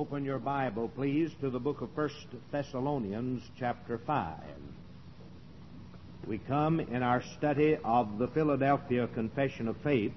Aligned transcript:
Open 0.00 0.24
your 0.24 0.38
Bible, 0.38 0.88
please, 0.88 1.30
to 1.42 1.50
the 1.50 1.58
book 1.58 1.82
of 1.82 1.90
First 1.94 2.14
Thessalonians, 2.50 3.42
chapter 3.58 3.98
5. 3.98 4.34
We 6.26 6.38
come 6.38 6.80
in 6.80 7.02
our 7.02 7.22
study 7.36 7.76
of 7.84 8.18
the 8.18 8.28
Philadelphia 8.28 9.08
Confession 9.08 9.68
of 9.68 9.76
Faith 9.82 10.14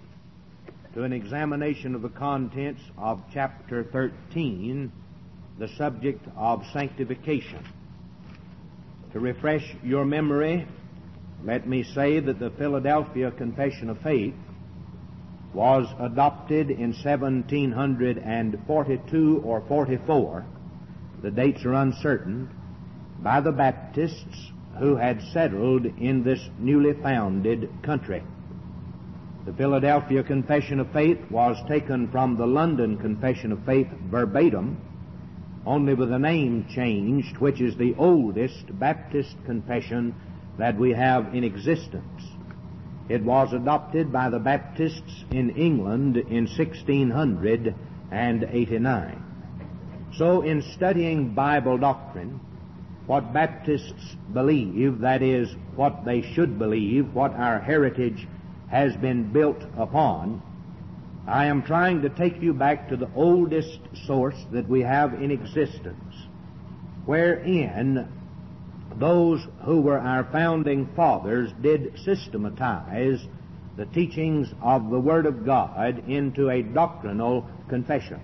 to 0.94 1.04
an 1.04 1.12
examination 1.12 1.96
of 1.96 2.02
the 2.02 2.08
contents 2.08 2.80
of 2.98 3.22
chapter 3.34 3.84
13, 3.84 4.90
the 5.60 5.68
subject 5.78 6.26
of 6.38 6.64
sanctification. 6.72 7.68
To 9.12 9.20
refresh 9.20 9.76
your 9.84 10.06
memory, 10.06 10.66
let 11.44 11.68
me 11.68 11.84
say 11.84 12.22
that 12.22 12.40
the 12.40 12.52
Philadelphia 12.52 13.32
Confession 13.32 13.90
of 13.90 14.00
Faith 14.00 14.36
was 15.54 15.88
adopted 16.00 16.72
in 16.72 16.94
1742 16.94 19.42
or 19.46 19.62
44, 19.62 20.46
the 21.22 21.32
dates 21.32 21.64
are 21.66 21.74
uncertain, 21.74 22.50
by 23.20 23.40
the 23.40 23.52
Baptists 23.52 24.52
who 24.80 24.96
had 24.96 25.22
settled 25.22 25.86
in 25.86 26.24
this 26.24 26.50
newly 26.60 26.94
founded 26.94 27.70
country. 27.84 28.24
The 29.46 29.54
Philadelphia 29.54 30.24
Confession 30.24 30.80
of 30.80 30.92
Faith 30.92 31.20
was 31.30 31.62
taken 31.68 32.08
from 32.10 32.38
the 32.38 32.48
London 32.48 32.98
Confession 32.98 33.52
of 33.52 33.64
Faith 33.66 33.90
verbatim, 34.10 34.78
only 35.66 35.94
with 35.94 36.12
a 36.12 36.20
name 36.20 36.66
changed, 36.70 37.38
which 37.38 37.62
is 37.62 37.78
the 37.78 37.96
oldest 37.98 38.78
Baptist 38.80 39.36
confession 39.46 40.16
that 40.58 40.78
we 40.78 40.92
have 40.92 41.34
in 41.36 41.44
existence. 41.44 42.24
It 43.10 43.24
was 43.24 43.52
adopted 43.52 44.14
by 44.14 44.30
the 44.30 44.40
Baptists 44.40 45.26
in 45.30 45.50
England 45.52 46.18
in 46.18 46.48
1689. 46.48 49.24
So, 50.16 50.42
in 50.42 50.62
studying 50.62 51.34
Bible 51.34 51.78
doctrine, 51.78 52.40
what 53.06 53.34
Baptists 53.34 54.16
believe, 54.32 55.00
that 55.00 55.22
is, 55.22 55.54
what 55.76 56.06
they 56.06 56.22
should 56.22 56.58
believe, 56.58 57.14
what 57.14 57.34
our 57.34 57.60
heritage 57.60 58.26
has 58.70 58.96
been 58.96 59.34
built 59.34 59.62
upon, 59.78 60.42
I 61.28 61.46
am 61.46 61.64
trying 61.64 62.02
to 62.04 62.10
take 62.10 62.42
you 62.42 62.54
back 62.54 62.88
to 62.90 62.98
the 62.98 63.10
oldest 63.16 63.80
source 64.06 64.46
that 64.52 64.70
we 64.70 64.82
have 64.82 65.22
in 65.22 65.32
existence, 65.32 66.16
wherein 67.06 68.08
those 69.00 69.46
who 69.64 69.82
were 69.82 70.00
our 70.00 70.24
founding 70.26 70.88
fathers 70.96 71.52
did 71.62 72.00
systematize 72.04 73.20
the 73.76 73.86
teachings 73.88 74.54
of 74.62 74.90
the 74.90 75.00
Word 75.00 75.26
of 75.26 75.46
God 75.46 76.08
into 76.08 76.50
a 76.50 76.62
doctrinal 76.62 77.48
confession. 77.70 78.22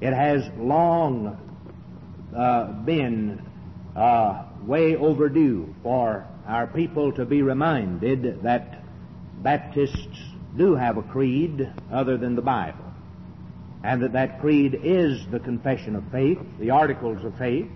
It 0.00 0.12
has 0.12 0.48
long 0.56 1.38
uh, 2.36 2.72
been 2.84 3.44
uh, 3.96 4.44
way 4.62 4.96
overdue 4.96 5.74
for 5.82 6.26
our 6.46 6.66
people 6.66 7.12
to 7.12 7.24
be 7.24 7.42
reminded 7.42 8.42
that 8.42 8.82
Baptists 9.42 10.18
do 10.56 10.74
have 10.74 10.96
a 10.96 11.02
creed 11.02 11.72
other 11.92 12.16
than 12.16 12.34
the 12.34 12.42
Bible, 12.42 12.84
and 13.84 14.02
that 14.02 14.12
that 14.12 14.40
creed 14.40 14.80
is 14.82 15.24
the 15.30 15.38
confession 15.38 15.94
of 15.94 16.04
faith, 16.10 16.38
the 16.58 16.70
articles 16.70 17.24
of 17.24 17.36
faith, 17.38 17.68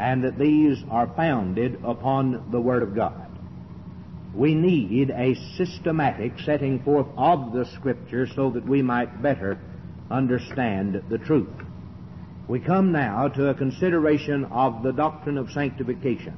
and 0.00 0.24
that 0.24 0.38
these 0.38 0.82
are 0.90 1.12
founded 1.14 1.78
upon 1.84 2.50
the 2.50 2.60
Word 2.60 2.82
of 2.82 2.94
God. 2.94 3.26
We 4.34 4.54
need 4.54 5.10
a 5.10 5.34
systematic 5.58 6.38
setting 6.38 6.82
forth 6.82 7.08
of 7.18 7.52
the 7.52 7.66
Scripture 7.66 8.26
so 8.26 8.50
that 8.50 8.66
we 8.66 8.80
might 8.80 9.22
better 9.22 9.58
understand 10.10 11.02
the 11.10 11.18
truth. 11.18 11.52
We 12.48 12.60
come 12.60 12.92
now 12.92 13.28
to 13.28 13.48
a 13.48 13.54
consideration 13.54 14.46
of 14.46 14.82
the 14.82 14.92
doctrine 14.92 15.36
of 15.36 15.52
sanctification. 15.52 16.34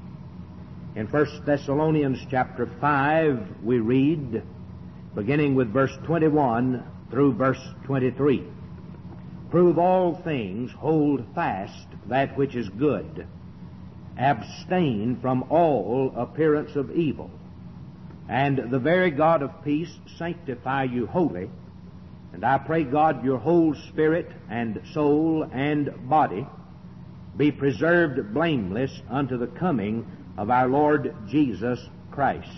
In 0.96 1.06
1 1.06 1.44
Thessalonians 1.46 2.18
chapter 2.28 2.68
5 2.80 3.62
we 3.62 3.79
read, 3.79 4.42
beginning 5.14 5.55
with 5.55 5.73
verse 5.73 5.96
21 6.05 6.84
through 7.11 7.34
verse 7.34 7.64
23, 7.84 8.42
Prove 9.50 9.79
all 9.79 10.17
things, 10.24 10.73
hold 10.73 11.24
fast 11.34 11.86
that 12.08 12.36
which 12.36 12.56
is 12.56 12.68
good 12.70 13.27
abstain 14.18 15.18
from 15.20 15.45
all 15.50 16.12
appearance 16.17 16.77
of 16.77 16.90
evil. 16.92 17.30
And 18.28 18.70
the 18.70 18.78
very 18.78 19.11
God 19.11 19.42
of 19.42 19.64
peace 19.64 19.92
sanctify 20.17 20.84
you 20.84 21.06
wholly. 21.06 21.50
And 22.33 22.45
I 22.45 22.58
pray 22.58 22.84
God 22.84 23.24
your 23.24 23.39
whole 23.39 23.74
spirit 23.74 24.30
and 24.48 24.80
soul 24.92 25.46
and 25.52 26.08
body 26.08 26.46
be 27.36 27.50
preserved 27.50 28.33
blameless 28.33 29.02
unto 29.11 29.36
the 29.39 29.46
coming 29.46 30.06
of 30.36 30.50
our 30.50 30.68
Lord 30.68 31.14
Jesus 31.29 31.80
Christ. 32.11 32.48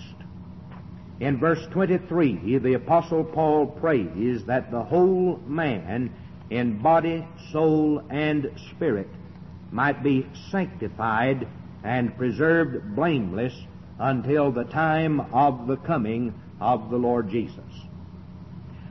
In 1.20 1.38
verse 1.38 1.64
23, 1.70 2.58
the 2.58 2.74
Apostle 2.74 3.24
Paul 3.24 3.66
prays 3.66 4.44
that 4.44 4.70
the 4.70 4.82
whole 4.82 5.40
man 5.46 6.12
in 6.50 6.78
body, 6.82 7.26
soul, 7.52 8.02
and 8.10 8.50
spirit 8.70 9.08
might 9.74 10.04
be 10.04 10.24
sanctified 10.52 11.48
and 11.82 12.16
preserved 12.16 12.94
blameless 12.94 13.52
until 13.98 14.52
the 14.52 14.64
time 14.64 15.20
of 15.32 15.66
the 15.66 15.76
coming 15.76 16.32
of 16.60 16.90
the 16.90 16.96
Lord 16.96 17.28
Jesus. 17.28 17.58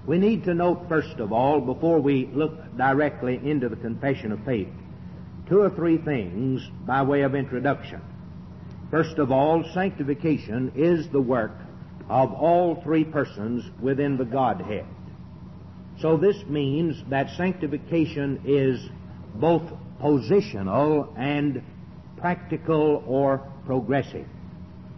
We 0.06 0.18
need 0.18 0.44
to 0.44 0.54
note, 0.54 0.90
first 0.90 1.20
of 1.20 1.32
all, 1.32 1.62
before 1.62 2.00
we 2.00 2.26
look 2.26 2.76
directly 2.76 3.40
into 3.42 3.70
the 3.70 3.78
confession 3.78 4.34
of 4.34 4.44
faith, 4.44 4.68
two 5.48 5.62
or 5.62 5.70
three 5.70 5.98
things 5.98 6.70
by 6.86 7.02
way 7.02 7.22
of 7.22 7.34
introduction. 7.34 8.02
First 8.92 9.20
of 9.20 9.32
all, 9.32 9.64
sanctification 9.74 10.74
is 10.76 11.08
the 11.08 11.22
work 11.22 11.58
of 12.10 12.34
all 12.34 12.82
three 12.84 13.06
persons 13.06 13.64
within 13.80 14.18
the 14.18 14.26
Godhead. 14.26 14.86
So 16.00 16.18
this 16.18 16.44
means 16.48 17.02
that 17.10 17.30
sanctification 17.38 18.42
is 18.46 18.90
both 19.36 19.64
positional 20.02 21.12
and 21.18 21.64
practical 22.18 23.04
or 23.08 23.40
progressive. 23.66 24.28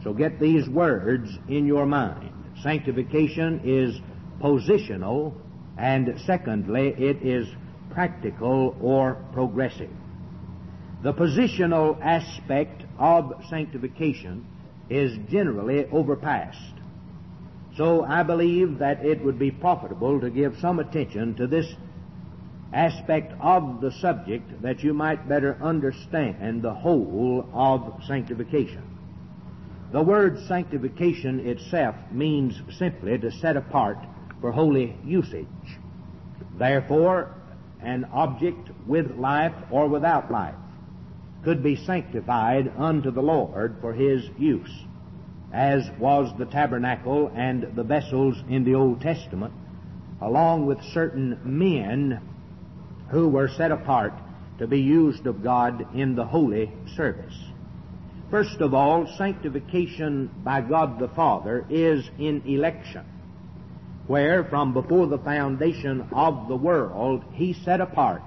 So 0.03 0.13
get 0.13 0.39
these 0.39 0.69
words 0.69 1.29
in 1.47 1.65
your 1.65 1.85
mind. 1.85 2.31
Sanctification 2.61 3.61
is 3.63 3.99
positional, 4.39 5.33
and 5.77 6.19
secondly, 6.25 6.89
it 6.97 7.21
is 7.23 7.47
practical 7.91 8.75
or 8.81 9.15
progressive. 9.33 9.89
The 11.03 11.13
positional 11.13 11.99
aspect 12.01 12.83
of 12.97 13.33
sanctification 13.49 14.45
is 14.89 15.17
generally 15.29 15.85
overpassed. 15.91 16.75
So 17.77 18.03
I 18.03 18.23
believe 18.23 18.79
that 18.79 19.05
it 19.05 19.23
would 19.23 19.37
be 19.37 19.51
profitable 19.51 20.21
to 20.21 20.29
give 20.29 20.57
some 20.59 20.79
attention 20.79 21.35
to 21.35 21.47
this 21.47 21.65
aspect 22.75 23.33
of 23.39 23.79
the 23.79 23.91
subject 23.91 24.61
that 24.61 24.83
you 24.83 24.93
might 24.93 25.29
better 25.29 25.57
understand 25.61 26.61
the 26.61 26.73
whole 26.73 27.49
of 27.53 28.03
sanctification. 28.05 28.83
The 29.91 30.01
word 30.01 30.39
sanctification 30.47 31.47
itself 31.47 31.95
means 32.11 32.61
simply 32.77 33.17
to 33.17 33.31
set 33.31 33.55
apart 33.55 33.97
for 34.41 34.51
holy 34.51 34.97
usage. 35.05 35.47
Therefore, 36.57 37.33
an 37.81 38.05
object 38.11 38.69
with 38.85 39.15
life 39.15 39.55
or 39.71 39.87
without 39.87 40.29
life 40.29 40.55
could 41.43 41.63
be 41.63 41.77
sanctified 41.77 42.73
unto 42.77 43.11
the 43.11 43.21
Lord 43.21 43.77
for 43.79 43.93
His 43.93 44.27
use, 44.37 44.83
as 45.53 45.89
was 45.97 46.33
the 46.37 46.45
tabernacle 46.45 47.31
and 47.33 47.75
the 47.75 47.83
vessels 47.83 48.35
in 48.49 48.65
the 48.65 48.75
Old 48.75 48.99
Testament, 48.99 49.53
along 50.19 50.65
with 50.65 50.83
certain 50.83 51.39
men 51.43 52.19
who 53.15 53.29
were 53.29 53.47
set 53.47 53.71
apart 53.71 54.11
to 54.57 54.67
be 54.67 54.81
used 54.81 55.25
of 55.25 55.41
God 55.41 55.87
in 55.95 56.15
the 56.15 56.25
holy 56.25 56.69
service. 56.97 57.33
First 58.29 58.59
of 58.59 58.73
all, 58.73 59.07
sanctification 59.17 60.29
by 60.43 60.59
God 60.59 60.99
the 60.99 61.07
Father 61.07 61.65
is 61.69 62.09
in 62.19 62.41
election, 62.45 63.05
where 64.07 64.43
from 64.43 64.73
before 64.73 65.07
the 65.07 65.17
foundation 65.17 66.05
of 66.11 66.49
the 66.49 66.57
world 66.57 67.23
He 67.31 67.53
set 67.53 67.79
apart 67.79 68.21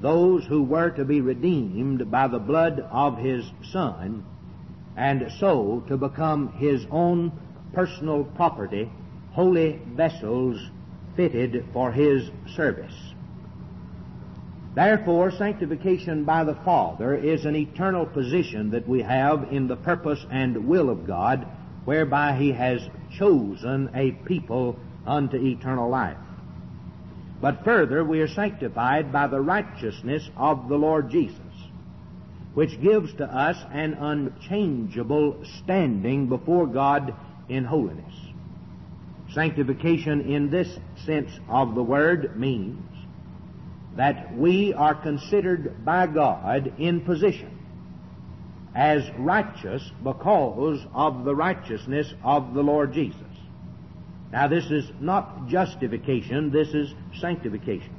those 0.00 0.44
who 0.44 0.62
were 0.62 0.90
to 0.90 1.04
be 1.04 1.20
redeemed 1.20 2.08
by 2.08 2.28
the 2.28 2.38
blood 2.38 2.86
of 2.92 3.18
His 3.18 3.50
Son, 3.72 4.24
and 4.96 5.32
so 5.40 5.82
to 5.88 5.96
become 5.96 6.52
His 6.52 6.86
own 6.92 7.32
personal 7.72 8.22
property, 8.22 8.88
holy 9.32 9.80
vessels 9.96 10.60
fitted 11.16 11.64
for 11.72 11.90
His 11.90 12.30
service. 12.54 13.15
Therefore, 14.76 15.30
sanctification 15.30 16.24
by 16.24 16.44
the 16.44 16.54
Father 16.56 17.14
is 17.14 17.46
an 17.46 17.56
eternal 17.56 18.04
position 18.04 18.72
that 18.72 18.86
we 18.86 19.00
have 19.00 19.50
in 19.50 19.68
the 19.68 19.76
purpose 19.76 20.22
and 20.30 20.68
will 20.68 20.90
of 20.90 21.06
God, 21.06 21.46
whereby 21.86 22.36
He 22.36 22.52
has 22.52 22.86
chosen 23.16 23.88
a 23.94 24.10
people 24.26 24.78
unto 25.06 25.38
eternal 25.38 25.88
life. 25.88 26.18
But 27.40 27.64
further, 27.64 28.04
we 28.04 28.20
are 28.20 28.28
sanctified 28.28 29.10
by 29.10 29.28
the 29.28 29.40
righteousness 29.40 30.28
of 30.36 30.68
the 30.68 30.76
Lord 30.76 31.08
Jesus, 31.08 31.40
which 32.52 32.78
gives 32.82 33.14
to 33.14 33.24
us 33.24 33.56
an 33.72 33.94
unchangeable 33.94 35.42
standing 35.62 36.26
before 36.26 36.66
God 36.66 37.14
in 37.48 37.64
holiness. 37.64 38.14
Sanctification 39.32 40.30
in 40.30 40.50
this 40.50 40.78
sense 41.06 41.30
of 41.48 41.74
the 41.74 41.82
word 41.82 42.38
means 42.38 42.95
that 43.96 44.36
we 44.36 44.74
are 44.74 44.94
considered 44.94 45.84
by 45.84 46.06
God 46.06 46.72
in 46.78 47.00
position 47.00 47.56
as 48.74 49.08
righteous 49.18 49.90
because 50.04 50.80
of 50.94 51.24
the 51.24 51.34
righteousness 51.34 52.12
of 52.22 52.52
the 52.52 52.62
Lord 52.62 52.92
Jesus. 52.92 53.20
Now 54.30 54.48
this 54.48 54.70
is 54.70 54.90
not 55.00 55.48
justification, 55.48 56.50
this 56.50 56.68
is 56.68 56.92
sanctification. 57.18 57.94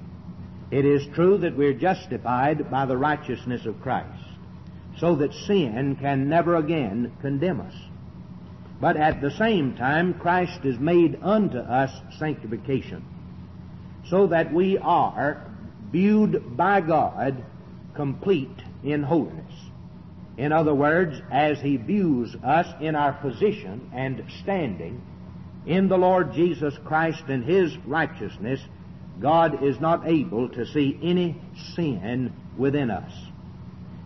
It 0.69 0.85
is 0.85 1.07
true 1.15 1.37
that 1.39 1.57
we're 1.57 1.73
justified 1.73 2.69
by 2.69 2.85
the 2.85 2.97
righteousness 2.97 3.65
of 3.65 3.81
Christ, 3.81 4.23
so 4.99 5.15
that 5.15 5.33
sin 5.33 5.97
can 5.99 6.29
never 6.29 6.57
again 6.57 7.13
condemn 7.21 7.61
us. 7.61 7.73
But 8.79 8.97
at 8.97 9.21
the 9.21 9.31
same 9.31 9.75
time, 9.75 10.13
Christ 10.13 10.59
is 10.63 10.77
made 10.77 11.17
unto 11.23 11.57
us 11.57 11.91
sanctification, 12.19 13.03
so 14.09 14.27
that 14.27 14.53
we 14.53 14.77
are 14.77 15.43
viewed 15.91 16.55
by 16.57 16.81
God 16.81 17.43
complete 17.95 18.61
in 18.83 19.03
holiness. 19.03 19.53
In 20.37 20.51
other 20.51 20.73
words, 20.73 21.19
as 21.31 21.59
He 21.59 21.77
views 21.77 22.35
us 22.43 22.67
in 22.79 22.95
our 22.95 23.13
position 23.13 23.89
and 23.93 24.23
standing 24.41 25.01
in 25.65 25.87
the 25.87 25.97
Lord 25.97 26.33
Jesus 26.33 26.75
Christ 26.85 27.23
and 27.27 27.43
His 27.43 27.75
righteousness, 27.85 28.61
God 29.19 29.63
is 29.63 29.79
not 29.79 30.07
able 30.07 30.49
to 30.49 30.65
see 30.65 30.97
any 31.01 31.41
sin 31.75 32.31
within 32.55 32.91
us. 32.91 33.11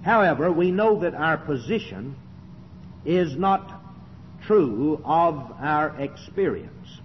However, 0.04 0.51
we 0.51 0.72
know 0.72 1.01
that 1.01 1.13
our 1.13 1.38
position 1.38 2.16
is 3.06 3.36
not 3.36 3.81
true 4.44 5.01
of 5.04 5.51
our 5.60 6.00
experience. 6.00 7.00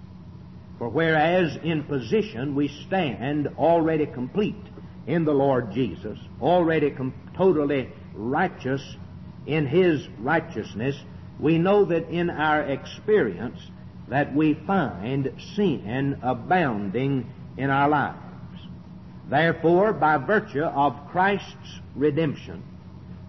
For 0.79 0.89
whereas 0.89 1.57
in 1.63 1.85
position 1.85 2.55
we 2.55 2.69
stand 2.69 3.49
already 3.59 4.07
complete 4.07 4.55
in 5.07 5.25
the 5.25 5.33
Lord 5.33 5.73
Jesus, 5.73 6.19
already 6.41 6.91
com- 6.91 7.15
totally 7.37 7.89
righteous 8.15 8.97
in 9.47 9.67
His 9.67 10.09
righteousness, 10.19 10.97
we 11.39 11.59
know 11.59 11.85
that 11.85 12.09
in 12.11 12.29
our 12.31 12.63
experience 12.63 13.61
that 14.09 14.35
we 14.35 14.55
find 14.55 15.33
sin 15.55 16.19
abounding 16.23 17.31
in 17.57 17.71
our 17.71 17.89
lives. 17.89 18.19
Therefore, 19.29 19.93
by 19.93 20.19
virtue 20.19 20.63
of 20.63 21.09
Christ's 21.09 21.81
redemption, 21.95 22.63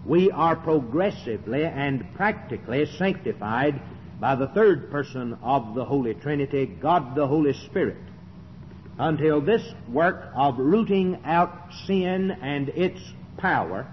we 0.04 0.30
are 0.30 0.56
progressively 0.56 1.64
and 1.64 2.14
practically 2.14 2.86
sanctified 2.86 3.80
by 4.20 4.34
the 4.34 4.48
third 4.48 4.90
person 4.90 5.38
of 5.42 5.74
the 5.74 5.84
Holy 5.84 6.14
Trinity, 6.14 6.66
God 6.66 7.14
the 7.14 7.26
Holy 7.26 7.52
Spirit, 7.52 7.98
until 8.98 9.40
this 9.40 9.62
work 9.88 10.30
of 10.34 10.58
rooting 10.58 11.20
out 11.24 11.72
sin 11.86 12.30
and 12.30 12.68
its 12.70 13.00
power 13.36 13.86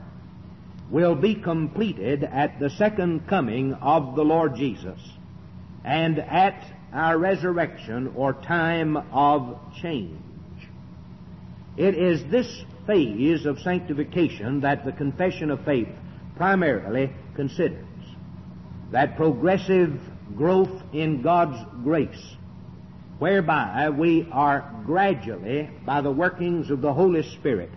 will 0.89 1.15
be 1.15 1.35
completed 1.35 2.23
at 2.23 2.59
the 2.59 2.69
second 2.71 3.27
coming 3.27 3.73
of 3.73 4.15
the 4.15 4.23
Lord 4.23 4.55
Jesus 4.55 4.99
and 5.83 6.19
at 6.19 6.65
our 6.93 7.17
resurrection 7.17 8.13
or 8.15 8.33
time 8.33 8.97
of 9.11 9.59
change. 9.81 10.21
It 11.77 11.95
is 11.95 12.23
this 12.31 12.63
phase 12.87 13.45
of 13.45 13.59
sanctification 13.59 14.61
that 14.61 14.85
the 14.85 14.91
confession 14.91 15.51
of 15.51 15.65
faith 15.65 15.89
primarily 16.37 17.11
considers. 17.35 17.85
That 18.91 19.17
progressive 19.17 19.99
growth 20.35 20.81
in 20.93 21.21
God's 21.21 21.57
grace, 21.83 22.35
whereby 23.19 23.89
we 23.89 24.27
are 24.31 24.73
gradually, 24.85 25.69
by 25.85 26.01
the 26.01 26.11
workings 26.11 26.69
of 26.69 26.81
the 26.81 26.93
Holy 26.93 27.23
Spirit, 27.23 27.71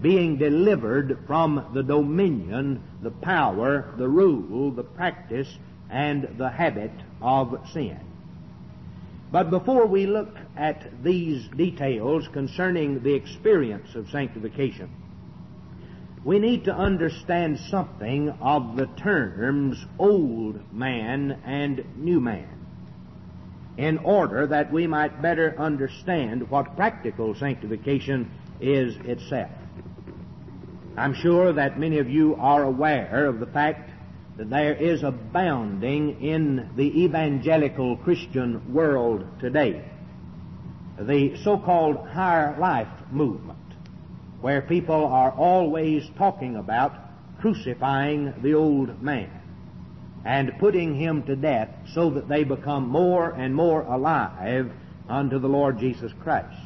being 0.00 0.36
delivered 0.36 1.18
from 1.26 1.70
the 1.74 1.82
dominion, 1.82 2.82
the 3.02 3.10
power, 3.10 3.94
the 3.96 4.08
rule, 4.08 4.70
the 4.70 4.82
practice, 4.82 5.48
and 5.90 6.28
the 6.38 6.48
habit 6.48 6.92
of 7.20 7.58
sin. 7.72 8.00
But 9.30 9.50
before 9.50 9.86
we 9.86 10.06
look 10.06 10.36
at 10.56 11.02
these 11.02 11.48
details 11.56 12.28
concerning 12.28 13.02
the 13.02 13.14
experience 13.14 13.94
of 13.94 14.10
sanctification, 14.10 14.90
we 16.24 16.38
need 16.38 16.64
to 16.64 16.74
understand 16.74 17.58
something 17.70 18.30
of 18.40 18.76
the 18.76 18.86
terms 18.86 19.84
old 19.98 20.72
man 20.72 21.40
and 21.44 21.84
new 21.96 22.20
man 22.20 22.48
in 23.76 23.98
order 23.98 24.46
that 24.46 24.72
we 24.72 24.86
might 24.86 25.22
better 25.22 25.54
understand 25.58 26.48
what 26.50 26.76
practical 26.76 27.34
sanctification 27.34 28.30
is 28.60 28.94
itself. 29.06 29.50
I'm 30.96 31.14
sure 31.14 31.54
that 31.54 31.80
many 31.80 31.98
of 31.98 32.08
you 32.08 32.36
are 32.36 32.62
aware 32.64 33.26
of 33.26 33.40
the 33.40 33.46
fact 33.46 33.90
that 34.36 34.50
there 34.50 34.74
is 34.74 35.02
abounding 35.02 36.22
in 36.22 36.70
the 36.76 37.02
evangelical 37.04 37.96
Christian 37.96 38.72
world 38.72 39.26
today 39.40 39.82
the 40.98 41.36
so-called 41.42 42.06
higher 42.08 42.56
life 42.58 42.88
movement, 43.10 43.58
where 44.42 44.60
people 44.60 45.06
are 45.06 45.30
always 45.30 46.04
talking 46.18 46.56
about 46.56 46.92
crucifying 47.40 48.34
the 48.42 48.54
old 48.54 49.02
man 49.02 49.30
and 50.24 50.52
putting 50.58 50.94
him 50.94 51.22
to 51.22 51.34
death 51.34 51.68
so 51.94 52.10
that 52.10 52.28
they 52.28 52.44
become 52.44 52.88
more 52.88 53.30
and 53.30 53.54
more 53.54 53.82
alive 53.82 54.70
unto 55.08 55.38
the 55.38 55.48
Lord 55.48 55.78
Jesus 55.78 56.12
Christ. 56.22 56.58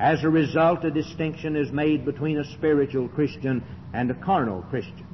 As 0.00 0.22
a 0.22 0.28
result, 0.28 0.84
a 0.84 0.90
distinction 0.90 1.56
is 1.56 1.72
made 1.72 2.04
between 2.04 2.38
a 2.38 2.44
spiritual 2.44 3.08
Christian 3.08 3.64
and 3.92 4.10
a 4.10 4.14
carnal 4.14 4.62
Christian. 4.70 5.06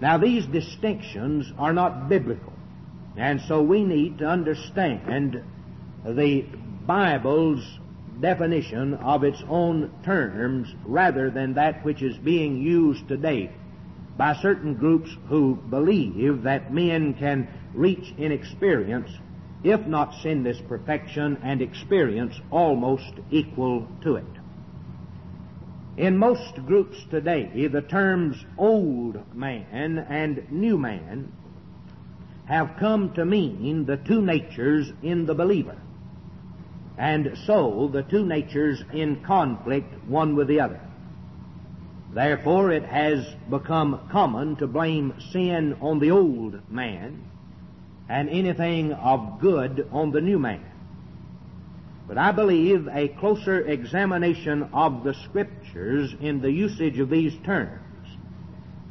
Now, 0.00 0.18
these 0.18 0.44
distinctions 0.46 1.52
are 1.58 1.72
not 1.72 2.08
biblical, 2.08 2.52
and 3.16 3.40
so 3.42 3.62
we 3.62 3.84
need 3.84 4.18
to 4.18 4.26
understand 4.26 5.42
the 6.04 6.42
Bible's 6.86 7.78
definition 8.20 8.94
of 8.94 9.24
its 9.24 9.42
own 9.48 9.90
terms 10.04 10.74
rather 10.84 11.30
than 11.30 11.54
that 11.54 11.84
which 11.84 12.02
is 12.02 12.16
being 12.18 12.60
used 12.60 13.06
today 13.08 13.50
by 14.16 14.34
certain 14.34 14.74
groups 14.74 15.10
who 15.28 15.56
believe 15.56 16.42
that 16.42 16.72
men 16.72 17.14
can 17.14 17.48
reach 17.72 18.14
in 18.16 18.30
experience 18.32 19.10
if 19.64 19.86
not 19.86 20.14
sinless 20.22 20.60
perfection 20.60 21.38
and 21.42 21.62
experience 21.62 22.38
almost 22.50 23.12
equal 23.30 23.88
to 24.02 24.16
it. 24.16 24.24
In 25.96 26.18
most 26.18 26.54
groups 26.66 26.98
today, 27.10 27.68
the 27.68 27.80
terms 27.80 28.44
old 28.58 29.34
man 29.34 29.98
and 29.98 30.50
new 30.50 30.76
man 30.76 31.32
have 32.46 32.76
come 32.78 33.14
to 33.14 33.24
mean 33.24 33.86
the 33.86 33.96
two 33.96 34.20
natures 34.20 34.92
in 35.02 35.24
the 35.24 35.34
believer. 35.34 35.76
And 36.96 37.36
so 37.46 37.88
the 37.92 38.02
two 38.02 38.24
natures 38.24 38.82
in 38.92 39.22
conflict 39.22 40.06
one 40.06 40.36
with 40.36 40.48
the 40.48 40.60
other. 40.60 40.80
Therefore, 42.12 42.70
it 42.70 42.84
has 42.84 43.26
become 43.50 44.08
common 44.12 44.56
to 44.56 44.68
blame 44.68 45.14
sin 45.32 45.76
on 45.80 45.98
the 45.98 46.12
old 46.12 46.70
man 46.70 47.24
and 48.08 48.28
anything 48.28 48.92
of 48.92 49.40
good 49.40 49.88
on 49.90 50.12
the 50.12 50.20
new 50.20 50.38
man. 50.38 50.64
But 52.06 52.18
I 52.18 52.32
believe 52.32 52.86
a 52.86 53.08
closer 53.08 53.62
examination 53.62 54.68
of 54.72 55.02
the 55.02 55.14
Scriptures 55.14 56.14
in 56.20 56.40
the 56.40 56.52
usage 56.52 57.00
of 57.00 57.10
these 57.10 57.34
terms 57.44 57.80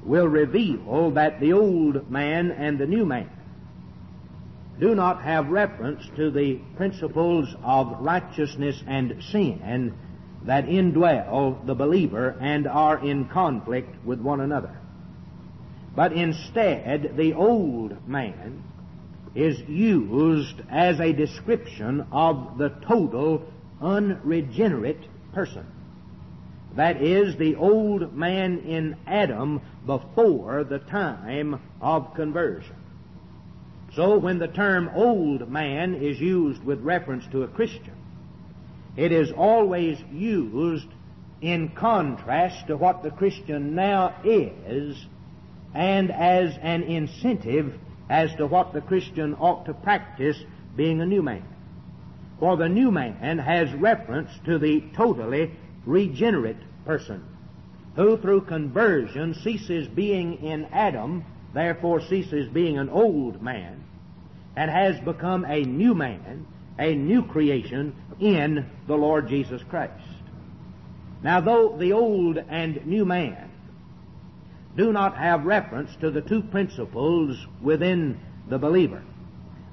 will 0.04 0.28
reveal 0.28 1.12
that 1.12 1.40
the 1.40 1.54
old 1.54 2.10
man 2.10 2.52
and 2.52 2.78
the 2.78 2.88
new 2.88 3.06
man 3.06 3.30
do 4.80 4.96
not 4.96 5.22
have 5.22 5.50
reference 5.50 6.04
to 6.16 6.32
the 6.32 6.56
principles 6.76 7.48
of 7.64 8.00
righteousness 8.00 8.82
and 8.88 9.24
sin 9.32 9.94
that 10.46 10.66
indwell 10.66 11.66
the 11.66 11.76
believer 11.76 12.36
and 12.42 12.68
are 12.68 13.06
in 13.06 13.26
conflict 13.26 14.04
with 14.06 14.20
one 14.20 14.42
another. 14.42 14.76
But 15.96 16.14
instead, 16.14 17.16
the 17.16 17.34
old 17.34 18.08
man 18.08 18.64
is 19.36 19.60
used 19.68 20.56
as 20.70 21.00
a 21.00 21.14
description 21.14 22.06
of 22.12 22.58
the 22.58 22.70
total 22.88 23.44
unregenerate 23.82 25.04
person. 25.34 25.66
That 26.76 27.02
is, 27.02 27.36
the 27.38 27.56
old 27.56 28.16
man 28.16 28.60
in 28.60 28.98
Adam 29.06 29.62
before 29.86 30.64
the 30.64 30.80
time 30.80 31.62
of 31.80 32.16
conversion. 32.16 32.76
So 33.96 34.18
when 34.18 34.40
the 34.40 34.48
term 34.48 34.90
old 34.96 35.50
man 35.50 35.94
is 35.94 36.20
used 36.20 36.64
with 36.64 36.82
reference 36.82 37.26
to 37.32 37.44
a 37.44 37.48
Christian, 37.48 37.96
it 38.96 39.12
is 39.12 39.32
always 39.32 40.00
used 40.12 40.88
in 41.42 41.70
contrast 41.70 42.68
to 42.68 42.78
what 42.78 43.04
the 43.04 43.12
Christian 43.12 43.76
now 43.76 44.16
is 44.24 45.06
and 45.74 46.12
as 46.12 46.58
an 46.62 46.84
incentive 46.84 47.74
as 48.10 48.34
to 48.36 48.48
what 48.48 48.74
the 48.74 48.82
Christian 48.82 49.34
ought 49.36 49.66
to 49.66 49.74
practice 49.74 50.38
being 50.76 51.02
a 51.02 51.06
new 51.06 51.22
man. 51.22 51.44
For 52.40 52.58
the 52.58 52.70
new 52.70 52.92
man 52.92 53.40
has 53.40 53.72
reference 53.74 54.30
to 54.46 54.58
the 54.58 54.84
totally 54.96 55.52
regenerate 55.86 56.58
person, 56.86 57.24
who 57.96 58.18
through 58.18 58.42
conversion 58.42 59.34
ceases 59.34 59.88
being 59.88 60.44
in 60.44 60.66
Adam, 60.66 61.26
therefore 61.54 62.02
ceases 62.02 62.48
being 62.50 62.78
an 62.78 62.90
old 62.90 63.42
man, 63.42 63.84
and 64.56 64.70
has 64.70 65.00
become 65.02 65.46
a 65.46 65.62
new 65.62 65.94
man, 65.94 66.46
a 66.78 66.96
new 66.96 67.24
creation 67.24 67.96
in 68.20 68.70
the 68.88 68.96
Lord 68.96 69.28
Jesus 69.28 69.62
Christ. 69.70 69.92
Now, 71.24 71.40
though 71.40 71.78
the 71.78 71.94
old 71.94 72.38
and 72.38 72.86
new 72.86 73.06
man 73.06 73.50
do 74.76 74.92
not 74.92 75.18
have 75.18 75.46
reference 75.46 75.96
to 76.02 76.12
the 76.12 76.22
two 76.22 76.42
principles 76.42 77.38
within 77.62 78.20
the 78.50 78.58
believer, 78.58 79.04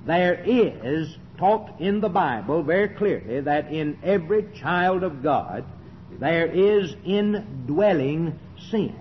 there 0.06 0.42
is 0.44 1.16
taught 1.38 1.80
in 1.80 2.00
the 2.00 2.08
Bible 2.08 2.62
very 2.62 2.88
clearly 2.88 3.40
that 3.40 3.72
in 3.72 3.99
every 4.02 4.46
child 4.60 5.02
of 5.02 5.22
God 5.22 5.64
there 6.18 6.46
is 6.46 6.94
indwelling 7.04 8.38
sin. 8.70 8.94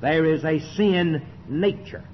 There 0.00 0.24
is 0.24 0.44
a 0.44 0.60
sin 0.76 1.26
nature. 1.48 2.04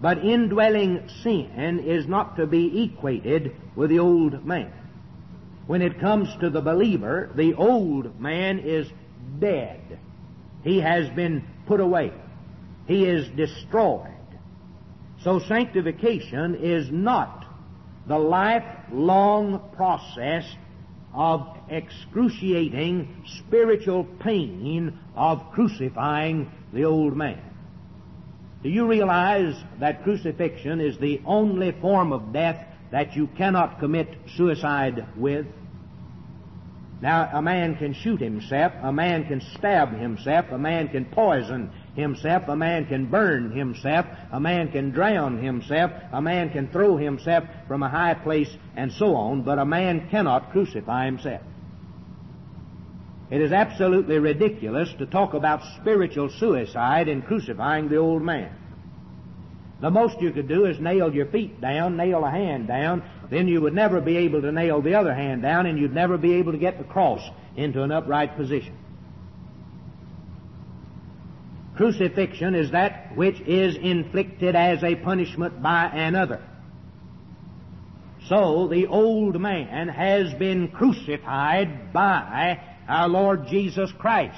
But 0.00 0.24
indwelling 0.24 1.08
sin 1.22 1.80
is 1.84 2.06
not 2.06 2.36
to 2.36 2.46
be 2.46 2.84
equated 2.84 3.56
with 3.74 3.90
the 3.90 3.98
old 3.98 4.44
man. 4.44 4.72
When 5.66 5.82
it 5.82 6.00
comes 6.00 6.28
to 6.40 6.50
the 6.50 6.60
believer, 6.60 7.30
the 7.34 7.54
old 7.54 8.20
man 8.20 8.60
is 8.60 8.86
dead. 9.38 9.98
He 10.62 10.80
has 10.80 11.08
been 11.10 11.46
put 11.66 11.80
away. 11.80 12.12
He 12.86 13.04
is 13.04 13.28
destroyed. 13.36 14.12
So 15.22 15.40
sanctification 15.40 16.56
is 16.56 16.88
not 16.90 17.44
the 18.06 18.18
lifelong 18.18 19.70
process 19.74 20.44
of 21.12 21.56
excruciating 21.68 23.24
spiritual 23.38 24.04
pain 24.20 24.98
of 25.16 25.50
crucifying 25.52 26.50
the 26.72 26.84
old 26.84 27.16
man. 27.16 27.40
Do 28.62 28.68
you 28.68 28.86
realize 28.86 29.54
that 29.78 30.02
crucifixion 30.02 30.80
is 30.80 30.98
the 30.98 31.20
only 31.24 31.72
form 31.72 32.12
of 32.12 32.32
death 32.32 32.64
that 32.90 33.14
you 33.14 33.28
cannot 33.36 33.78
commit 33.78 34.08
suicide 34.36 35.06
with? 35.16 35.46
Now, 37.00 37.28
a 37.32 37.42
man 37.42 37.76
can 37.76 37.92
shoot 37.92 38.20
himself, 38.20 38.72
a 38.82 38.90
man 38.90 39.26
can 39.26 39.40
stab 39.40 39.92
himself, 39.98 40.46
a 40.50 40.58
man 40.58 40.88
can 40.88 41.04
poison 41.04 41.70
himself, 41.94 42.48
a 42.48 42.56
man 42.56 42.86
can 42.86 43.06
burn 43.06 43.52
himself, 43.52 44.06
a 44.32 44.40
man 44.40 44.72
can 44.72 44.90
drown 44.90 45.42
himself, 45.42 45.90
a 46.12 46.22
man 46.22 46.50
can 46.50 46.68
throw 46.68 46.96
himself 46.96 47.44
from 47.68 47.82
a 47.82 47.88
high 47.88 48.14
place, 48.14 48.56
and 48.76 48.90
so 48.90 49.14
on, 49.14 49.42
but 49.42 49.58
a 49.58 49.64
man 49.64 50.08
cannot 50.08 50.50
crucify 50.52 51.04
himself. 51.04 51.42
It 53.30 53.40
is 53.40 53.50
absolutely 53.50 54.18
ridiculous 54.18 54.92
to 54.98 55.06
talk 55.06 55.34
about 55.34 55.62
spiritual 55.80 56.30
suicide 56.30 57.08
in 57.08 57.22
crucifying 57.22 57.88
the 57.88 57.96
old 57.96 58.22
man. 58.22 58.50
The 59.80 59.90
most 59.90 60.20
you 60.20 60.30
could 60.30 60.48
do 60.48 60.64
is 60.64 60.78
nail 60.78 61.12
your 61.12 61.26
feet 61.26 61.60
down, 61.60 61.96
nail 61.96 62.24
a 62.24 62.30
hand 62.30 62.66
down, 62.66 63.02
then 63.28 63.48
you 63.48 63.60
would 63.60 63.74
never 63.74 64.00
be 64.00 64.16
able 64.16 64.40
to 64.42 64.52
nail 64.52 64.80
the 64.80 64.94
other 64.94 65.12
hand 65.12 65.42
down 65.42 65.66
and 65.66 65.78
you'd 65.78 65.94
never 65.94 66.16
be 66.16 66.34
able 66.34 66.52
to 66.52 66.58
get 66.58 66.78
the 66.78 66.84
cross 66.84 67.20
into 67.56 67.82
an 67.82 67.90
upright 67.90 68.36
position. 68.36 68.76
Crucifixion 71.76 72.54
is 72.54 72.70
that 72.70 73.14
which 73.16 73.38
is 73.40 73.76
inflicted 73.76 74.56
as 74.56 74.82
a 74.82 74.94
punishment 74.94 75.60
by 75.60 75.86
another. 75.86 76.42
So 78.28 78.66
the 78.68 78.86
old 78.86 79.38
man 79.38 79.88
has 79.88 80.32
been 80.34 80.68
crucified 80.68 81.92
by 81.92 82.60
our 82.88 83.08
Lord 83.08 83.46
Jesus 83.48 83.90
Christ. 83.98 84.36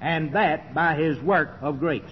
And 0.00 0.34
that 0.34 0.74
by 0.74 0.96
His 0.96 1.18
work 1.20 1.58
of 1.60 1.78
grace. 1.78 2.02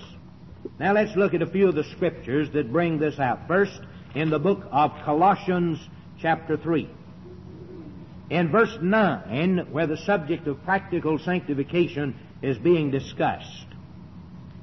Now 0.79 0.93
let's 0.93 1.17
look 1.17 1.35
at 1.35 1.43
a 1.43 1.47
few 1.47 1.69
of 1.69 1.75
the 1.75 1.85
scriptures 1.85 2.49
that 2.53 2.73
bring 2.73 2.99
this 2.99 3.19
out. 3.19 3.49
First, 3.49 3.81
in 4.15 4.31
the 4.31 4.39
book 4.39 4.65
of 4.71 4.93
Colossians 5.05 5.79
chapter 6.21 6.57
3. 6.57 6.89
In 8.31 8.51
verse 8.51 8.77
9, 8.81 9.69
where 9.71 9.87
the 9.87 9.97
subject 9.97 10.47
of 10.47 10.63
practical 10.65 11.19
sanctification 11.19 12.15
is 12.43 12.59
being 12.59 12.91
discussed, 12.91 13.67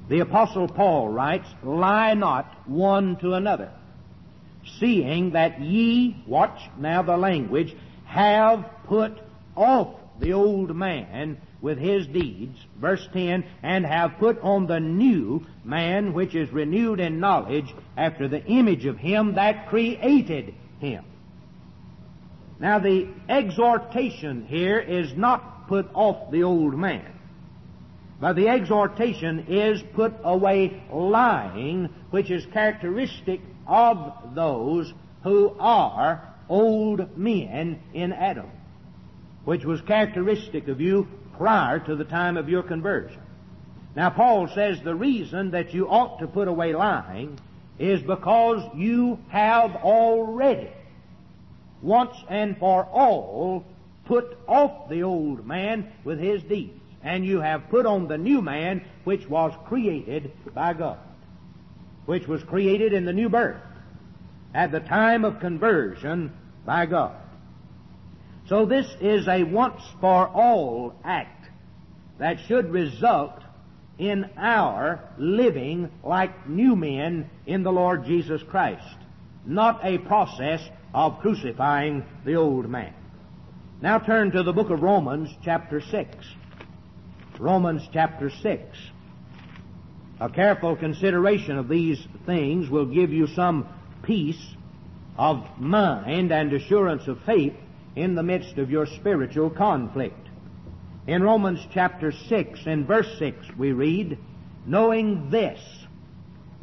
the 0.08 0.20
Apostle 0.20 0.68
Paul 0.68 1.08
writes, 1.08 1.48
Lie 1.64 2.14
not 2.14 2.68
one 2.68 3.16
to 3.16 3.32
another, 3.32 3.72
seeing 4.78 5.32
that 5.32 5.60
ye, 5.60 6.22
watch 6.26 6.60
now 6.78 7.02
the 7.02 7.16
language, 7.16 7.74
have 8.04 8.64
put 8.86 9.18
off 9.56 9.94
the 10.20 10.32
old 10.32 10.74
man 10.74 11.38
with 11.60 11.78
his 11.78 12.06
deeds, 12.06 12.58
verse 12.80 13.06
10, 13.12 13.44
and 13.62 13.84
have 13.84 14.18
put 14.18 14.40
on 14.40 14.66
the 14.66 14.80
new 14.80 15.44
man 15.64 16.12
which 16.12 16.34
is 16.34 16.50
renewed 16.52 17.00
in 17.00 17.20
knowledge 17.20 17.74
after 17.96 18.28
the 18.28 18.44
image 18.44 18.86
of 18.86 18.98
him 18.98 19.34
that 19.34 19.68
created 19.68 20.54
him. 20.78 21.04
Now 22.58 22.78
the 22.78 23.08
exhortation 23.28 24.46
here 24.46 24.78
is 24.78 25.14
not 25.16 25.68
put 25.68 25.88
off 25.94 26.30
the 26.30 26.42
old 26.42 26.74
man. 26.74 27.12
But 28.18 28.36
the 28.36 28.48
exhortation 28.48 29.46
is 29.48 29.82
put 29.94 30.14
away 30.24 30.82
lying, 30.90 31.90
which 32.10 32.30
is 32.30 32.46
characteristic 32.46 33.40
of 33.66 34.34
those 34.34 34.92
who 35.22 35.54
are 35.58 36.22
old 36.48 37.18
men 37.18 37.80
in 37.92 38.12
Adam, 38.12 38.50
which 39.46 39.64
was 39.64 39.80
characteristic 39.82 40.66
of 40.66 40.80
you 40.80 41.06
prior 41.38 41.78
to 41.78 41.94
the 41.94 42.04
time 42.04 42.36
of 42.36 42.48
your 42.48 42.64
conversion. 42.64 43.22
Now, 43.94 44.10
Paul 44.10 44.48
says 44.48 44.82
the 44.82 44.94
reason 44.94 45.52
that 45.52 45.72
you 45.72 45.88
ought 45.88 46.18
to 46.18 46.26
put 46.26 46.48
away 46.48 46.74
lying 46.74 47.38
is 47.78 48.02
because 48.02 48.68
you 48.74 49.20
have 49.28 49.76
already, 49.76 50.68
once 51.80 52.16
and 52.28 52.58
for 52.58 52.86
all, 52.86 53.64
put 54.06 54.36
off 54.48 54.88
the 54.88 55.04
old 55.04 55.46
man 55.46 55.92
with 56.02 56.18
his 56.18 56.42
deeds, 56.42 56.80
and 57.04 57.24
you 57.24 57.40
have 57.40 57.70
put 57.70 57.86
on 57.86 58.08
the 58.08 58.18
new 58.18 58.42
man 58.42 58.84
which 59.04 59.28
was 59.28 59.54
created 59.66 60.32
by 60.54 60.72
God, 60.72 60.98
which 62.06 62.26
was 62.26 62.42
created 62.42 62.92
in 62.92 63.04
the 63.04 63.12
new 63.12 63.28
birth 63.28 63.62
at 64.52 64.72
the 64.72 64.80
time 64.80 65.24
of 65.24 65.38
conversion 65.38 66.32
by 66.64 66.86
God. 66.86 67.14
So 68.48 68.64
this 68.64 68.86
is 69.00 69.26
a 69.26 69.42
once 69.42 69.82
for 70.00 70.28
all 70.28 70.94
act 71.04 71.48
that 72.18 72.38
should 72.46 72.70
result 72.70 73.42
in 73.98 74.30
our 74.36 75.02
living 75.18 75.90
like 76.04 76.48
new 76.48 76.76
men 76.76 77.28
in 77.46 77.64
the 77.64 77.72
Lord 77.72 78.04
Jesus 78.04 78.42
Christ, 78.44 78.96
not 79.44 79.80
a 79.84 79.98
process 79.98 80.60
of 80.94 81.18
crucifying 81.20 82.04
the 82.24 82.36
old 82.36 82.68
man. 82.68 82.94
Now 83.80 83.98
turn 83.98 84.30
to 84.30 84.42
the 84.42 84.52
book 84.52 84.70
of 84.70 84.80
Romans 84.80 85.28
chapter 85.44 85.80
6. 85.80 86.08
Romans 87.40 87.82
chapter 87.92 88.30
6. 88.30 88.62
A 90.20 90.30
careful 90.30 90.76
consideration 90.76 91.58
of 91.58 91.68
these 91.68 91.98
things 92.24 92.70
will 92.70 92.86
give 92.86 93.12
you 93.12 93.26
some 93.26 93.66
peace 94.02 94.54
of 95.18 95.44
mind 95.58 96.32
and 96.32 96.52
assurance 96.52 97.08
of 97.08 97.18
faith 97.26 97.54
in 97.96 98.14
the 98.14 98.22
midst 98.22 98.58
of 98.58 98.70
your 98.70 98.86
spiritual 98.86 99.50
conflict. 99.50 100.28
In 101.06 101.22
Romans 101.22 101.66
chapter 101.72 102.12
6 102.12 102.60
and 102.66 102.86
verse 102.86 103.18
6 103.18 103.56
we 103.56 103.72
read, 103.72 104.18
knowing 104.66 105.30
this, 105.30 105.60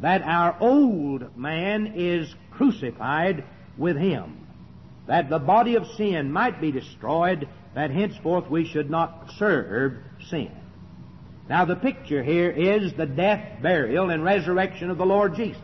that 0.00 0.22
our 0.22 0.56
old 0.60 1.36
man 1.36 1.92
is 1.96 2.32
crucified 2.50 3.44
with 3.76 3.96
him, 3.96 4.46
that 5.06 5.28
the 5.28 5.38
body 5.38 5.74
of 5.74 5.86
sin 5.96 6.30
might 6.30 6.60
be 6.60 6.70
destroyed, 6.70 7.48
that 7.74 7.90
henceforth 7.90 8.48
we 8.48 8.64
should 8.64 8.90
not 8.90 9.32
serve 9.38 9.96
sin. 10.28 10.50
Now 11.48 11.64
the 11.64 11.76
picture 11.76 12.22
here 12.22 12.50
is 12.50 12.92
the 12.94 13.06
death, 13.06 13.60
burial, 13.60 14.10
and 14.10 14.22
resurrection 14.22 14.90
of 14.90 14.98
the 14.98 15.06
Lord 15.06 15.34
Jesus. 15.34 15.60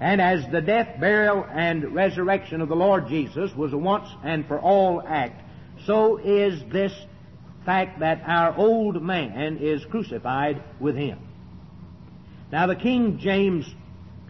And 0.00 0.20
as 0.20 0.44
the 0.50 0.60
death, 0.60 1.00
burial, 1.00 1.46
and 1.50 1.94
resurrection 1.94 2.60
of 2.60 2.68
the 2.68 2.76
Lord 2.76 3.08
Jesus 3.08 3.54
was 3.54 3.72
a 3.72 3.78
once 3.78 4.08
and 4.24 4.46
for 4.46 4.58
all 4.58 5.02
act, 5.06 5.40
so 5.86 6.18
is 6.18 6.62
this 6.72 6.92
fact 7.64 8.00
that 8.00 8.22
our 8.26 8.56
old 8.56 9.02
man 9.02 9.58
is 9.60 9.84
crucified 9.86 10.62
with 10.80 10.96
him. 10.96 11.18
Now 12.52 12.66
the 12.66 12.76
King 12.76 13.18
James 13.18 13.66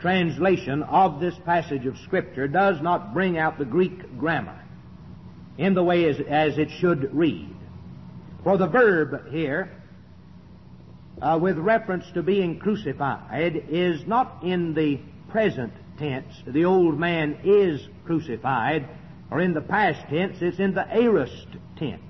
translation 0.00 0.82
of 0.82 1.18
this 1.18 1.34
passage 1.44 1.86
of 1.86 1.96
Scripture 1.98 2.46
does 2.46 2.80
not 2.82 3.14
bring 3.14 3.38
out 3.38 3.58
the 3.58 3.64
Greek 3.64 4.18
grammar. 4.18 4.60
in 5.56 5.74
the 5.74 5.82
way 5.82 6.04
as, 6.08 6.16
as 6.28 6.58
it 6.58 6.68
should 6.80 7.14
read. 7.14 7.48
For 8.42 8.58
the 8.58 8.66
verb 8.66 9.30
here, 9.30 9.70
uh, 11.22 11.38
with 11.40 11.56
reference 11.58 12.04
to 12.14 12.22
being 12.22 12.58
crucified, 12.58 13.64
is 13.68 14.04
not 14.06 14.42
in 14.42 14.74
the 14.74 15.00
present 15.34 15.72
tense. 15.98 16.32
The 16.46 16.64
old 16.64 16.96
man 16.96 17.40
is 17.42 17.88
crucified, 18.04 18.88
or 19.32 19.40
in 19.40 19.52
the 19.52 19.60
past 19.60 20.08
tense, 20.08 20.40
it's 20.40 20.60
in 20.60 20.74
the 20.74 20.86
aorist 20.96 21.48
tense. 21.76 22.00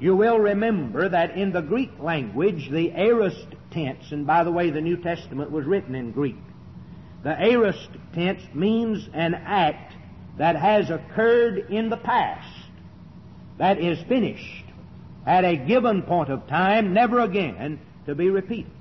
You 0.00 0.16
will 0.16 0.40
remember 0.40 1.08
that 1.08 1.36
in 1.36 1.52
the 1.52 1.60
Greek 1.60 1.92
language, 2.00 2.68
the 2.72 2.90
aorist 2.90 3.46
tense, 3.70 4.10
and 4.10 4.26
by 4.26 4.42
the 4.42 4.50
way, 4.50 4.70
the 4.70 4.80
New 4.80 4.96
Testament 4.96 5.52
was 5.52 5.64
written 5.64 5.94
in 5.94 6.10
Greek. 6.10 6.34
The 7.22 7.40
aorist 7.40 7.90
tense 8.12 8.42
means 8.52 9.08
an 9.14 9.34
act 9.34 9.94
that 10.38 10.56
has 10.56 10.90
occurred 10.90 11.70
in 11.70 11.88
the 11.88 11.98
past, 11.98 12.66
that 13.58 13.78
is 13.78 14.02
finished 14.08 14.64
at 15.24 15.44
a 15.44 15.54
given 15.54 16.02
point 16.02 16.30
of 16.30 16.48
time, 16.48 16.94
never 16.94 17.20
again 17.20 17.78
to 18.06 18.16
be 18.16 18.28
repeated. 18.28 18.72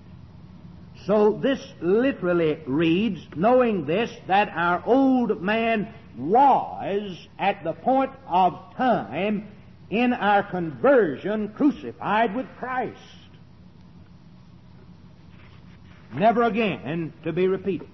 So 1.05 1.39
this 1.41 1.60
literally 1.81 2.60
reads, 2.65 3.22
knowing 3.36 3.86
this, 3.86 4.12
that 4.27 4.50
our 4.50 4.84
old 4.86 5.41
man 5.41 5.93
was 6.17 7.27
at 7.39 7.63
the 7.63 7.74
point 7.74 8.12
of 8.27 8.75
time 8.75 9.48
in 9.89 10.13
our 10.13 10.43
conversion 10.43 11.50
crucified 11.50 12.36
with 12.36 12.46
Christ. 12.58 12.98
Never 16.13 16.43
again 16.43 17.13
to 17.24 17.31
be 17.31 17.48
repeated. 17.48 17.88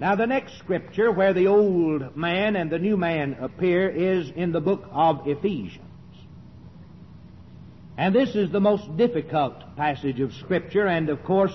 Now 0.00 0.14
the 0.14 0.26
next 0.26 0.58
scripture 0.58 1.10
where 1.10 1.32
the 1.32 1.48
old 1.48 2.16
man 2.16 2.56
and 2.56 2.70
the 2.70 2.78
new 2.78 2.96
man 2.96 3.36
appear 3.40 3.88
is 3.88 4.30
in 4.30 4.52
the 4.52 4.60
book 4.60 4.88
of 4.92 5.26
Ephesians. 5.26 5.80
And 7.96 8.14
this 8.14 8.34
is 8.34 8.50
the 8.50 8.60
most 8.60 8.96
difficult 8.96 9.54
passage 9.76 10.20
of 10.20 10.32
scripture 10.34 10.86
and 10.86 11.08
of 11.08 11.22
course 11.22 11.52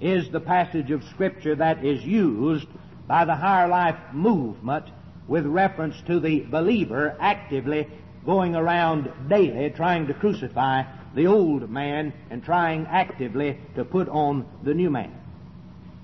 is 0.00 0.30
the 0.30 0.40
passage 0.40 0.90
of 0.90 1.04
scripture 1.04 1.54
that 1.54 1.84
is 1.84 2.02
used 2.02 2.66
by 3.06 3.24
the 3.24 3.34
higher 3.34 3.68
life 3.68 3.98
movement 4.12 4.86
with 5.28 5.44
reference 5.46 6.00
to 6.06 6.18
the 6.18 6.40
believer 6.40 7.14
actively 7.20 7.86
going 8.24 8.56
around 8.56 9.10
daily 9.28 9.70
trying 9.70 10.06
to 10.06 10.14
crucify 10.14 10.82
the 11.14 11.26
old 11.26 11.68
man 11.68 12.12
and 12.30 12.42
trying 12.42 12.86
actively 12.86 13.58
to 13.74 13.84
put 13.84 14.08
on 14.08 14.46
the 14.62 14.72
new 14.72 14.90
man. 14.90 15.12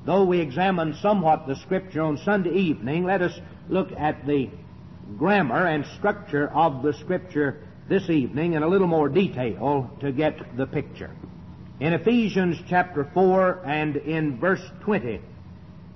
Though 0.04 0.25
we 0.25 0.40
examine 0.40 0.95
somewhat 0.95 1.47
the 1.47 1.57
scripture 1.57 2.02
on 2.02 2.18
Sunday 2.18 2.54
evening, 2.54 3.04
let 3.04 3.23
us 3.23 3.38
look 3.68 3.92
at 3.92 4.26
the 4.26 4.50
grammar 5.16 5.66
and 5.66 5.87
structure 5.99 6.49
of 6.49 6.83
the 6.83 6.92
scripture 6.92 7.62
this 7.88 8.11
evening 8.11 8.52
in 8.52 8.62
a 8.62 8.68
little 8.68 8.87
more 8.87 9.09
detail 9.09 9.90
to 10.00 10.12
get 10.12 10.57
the 10.57 10.66
picture. 10.66 11.11
In 11.80 11.95
Ephesians 11.95 12.59
chapter 12.68 13.09
4 13.14 13.62
and 13.64 13.97
in 13.97 14.38
verse 14.38 14.64
20, 14.80 15.21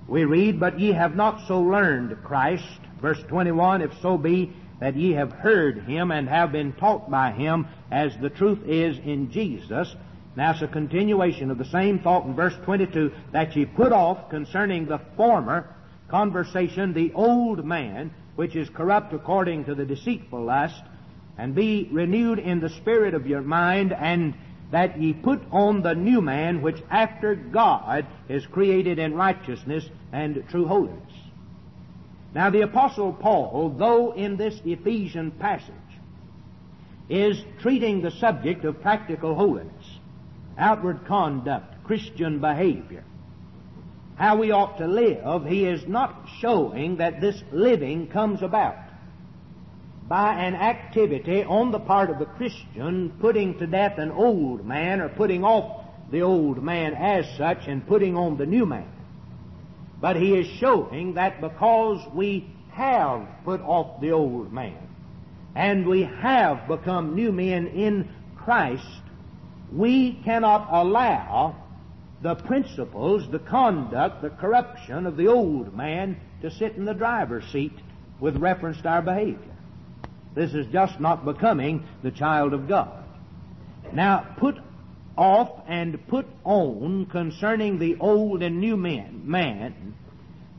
we 0.07 0.25
read, 0.25 0.59
But 0.59 0.79
ye 0.79 0.91
have 0.93 1.15
not 1.15 1.47
so 1.47 1.61
learned 1.61 2.17
Christ. 2.23 2.79
Verse 2.99 3.21
21, 3.27 3.81
If 3.81 3.91
so 4.01 4.17
be 4.17 4.51
that 4.79 4.95
ye 4.95 5.11
have 5.11 5.31
heard 5.31 5.83
him 5.83 6.11
and 6.11 6.27
have 6.27 6.51
been 6.51 6.73
taught 6.73 7.09
by 7.11 7.31
him 7.31 7.67
as 7.91 8.11
the 8.17 8.29
truth 8.29 8.59
is 8.65 8.97
in 8.97 9.31
Jesus. 9.31 9.95
Now 10.35 10.51
it's 10.51 10.61
a 10.61 10.67
continuation 10.67 11.51
of 11.51 11.59
the 11.59 11.65
same 11.65 11.99
thought 11.99 12.25
in 12.25 12.33
verse 12.33 12.55
22 12.65 13.11
that 13.33 13.55
ye 13.55 13.65
put 13.65 13.91
off 13.91 14.29
concerning 14.29 14.85
the 14.85 14.99
former 15.15 15.75
conversation 16.09 16.93
the 16.93 17.13
old 17.13 17.63
man, 17.63 18.11
which 18.35 18.55
is 18.55 18.67
corrupt 18.69 19.13
according 19.13 19.65
to 19.65 19.75
the 19.75 19.85
deceitful 19.85 20.43
lust, 20.43 20.81
and 21.37 21.55
be 21.55 21.87
renewed 21.91 22.39
in 22.39 22.59
the 22.59 22.69
spirit 22.69 23.13
of 23.13 23.27
your 23.27 23.41
mind, 23.41 23.93
and 23.93 24.33
that 24.71 24.99
ye 24.99 25.13
put 25.13 25.41
on 25.51 25.81
the 25.81 25.93
new 25.93 26.21
man, 26.21 26.61
which 26.61 26.81
after 26.89 27.35
God 27.35 28.05
is 28.27 28.45
created 28.47 28.99
in 28.99 29.13
righteousness 29.13 29.87
and 30.11 30.43
true 30.49 30.65
holiness. 30.65 31.13
Now 32.33 32.49
the 32.49 32.61
apostle 32.61 33.13
Paul, 33.13 33.75
though 33.77 34.13
in 34.13 34.37
this 34.37 34.59
Ephesian 34.65 35.31
passage, 35.31 35.73
is 37.09 37.43
treating 37.61 38.01
the 38.01 38.11
subject 38.11 38.65
of 38.65 38.81
practical 38.81 39.35
holiness, 39.35 39.85
outward 40.57 41.05
conduct, 41.05 41.83
Christian 41.83 42.39
behavior, 42.39 43.03
how 44.15 44.37
we 44.37 44.51
ought 44.51 44.77
to 44.77 44.87
live, 44.87 45.45
he 45.45 45.65
is 45.65 45.87
not 45.87 46.27
showing 46.39 46.97
that 46.97 47.21
this 47.21 47.41
living 47.51 48.07
comes 48.07 48.41
about 48.41 48.75
by 50.07 50.33
an 50.33 50.55
activity 50.55 51.43
on 51.43 51.71
the 51.71 51.79
part 51.79 52.09
of 52.09 52.19
the 52.19 52.25
Christian 52.25 53.11
putting 53.19 53.57
to 53.59 53.67
death 53.67 53.97
an 53.97 54.11
old 54.11 54.65
man 54.65 55.01
or 55.01 55.09
putting 55.09 55.43
off 55.43 55.85
the 56.11 56.21
old 56.21 56.61
man 56.61 56.93
as 56.93 57.25
such 57.37 57.67
and 57.67 57.87
putting 57.87 58.15
on 58.15 58.37
the 58.37 58.45
new 58.45 58.65
man. 58.65 58.87
But 60.01 60.17
he 60.17 60.35
is 60.35 60.47
showing 60.59 61.13
that 61.13 61.39
because 61.39 62.05
we 62.13 62.49
have 62.71 63.27
put 63.45 63.61
off 63.61 64.01
the 64.01 64.11
old 64.11 64.51
man 64.51 64.77
and 65.55 65.87
we 65.87 66.03
have 66.03 66.67
become 66.67 67.15
new 67.15 67.31
men 67.31 67.67
in 67.67 68.09
Christ, 68.35 69.01
we 69.71 70.19
cannot 70.25 70.67
allow 70.71 71.55
the 72.21 72.35
principles, 72.35 73.29
the 73.31 73.39
conduct, 73.39 74.21
the 74.21 74.29
corruption 74.29 75.05
of 75.05 75.17
the 75.17 75.27
old 75.27 75.75
man 75.75 76.17
to 76.41 76.51
sit 76.51 76.75
in 76.75 76.85
the 76.85 76.93
driver's 76.93 77.45
seat 77.51 77.73
with 78.19 78.37
reference 78.37 78.81
to 78.81 78.89
our 78.89 79.01
behavior. 79.01 79.52
This 80.35 80.53
is 80.53 80.67
just 80.67 80.99
not 80.99 81.25
becoming 81.25 81.85
the 82.01 82.11
child 82.11 82.53
of 82.53 82.67
God. 82.67 83.03
Now, 83.91 84.35
put 84.37 84.57
off 85.17 85.51
and 85.67 86.07
put 86.07 86.25
on 86.43 87.05
concerning 87.05 87.77
the 87.77 87.97
old 87.99 88.41
and 88.41 88.59
new 88.59 88.75
man, 88.75 89.21
man 89.25 89.95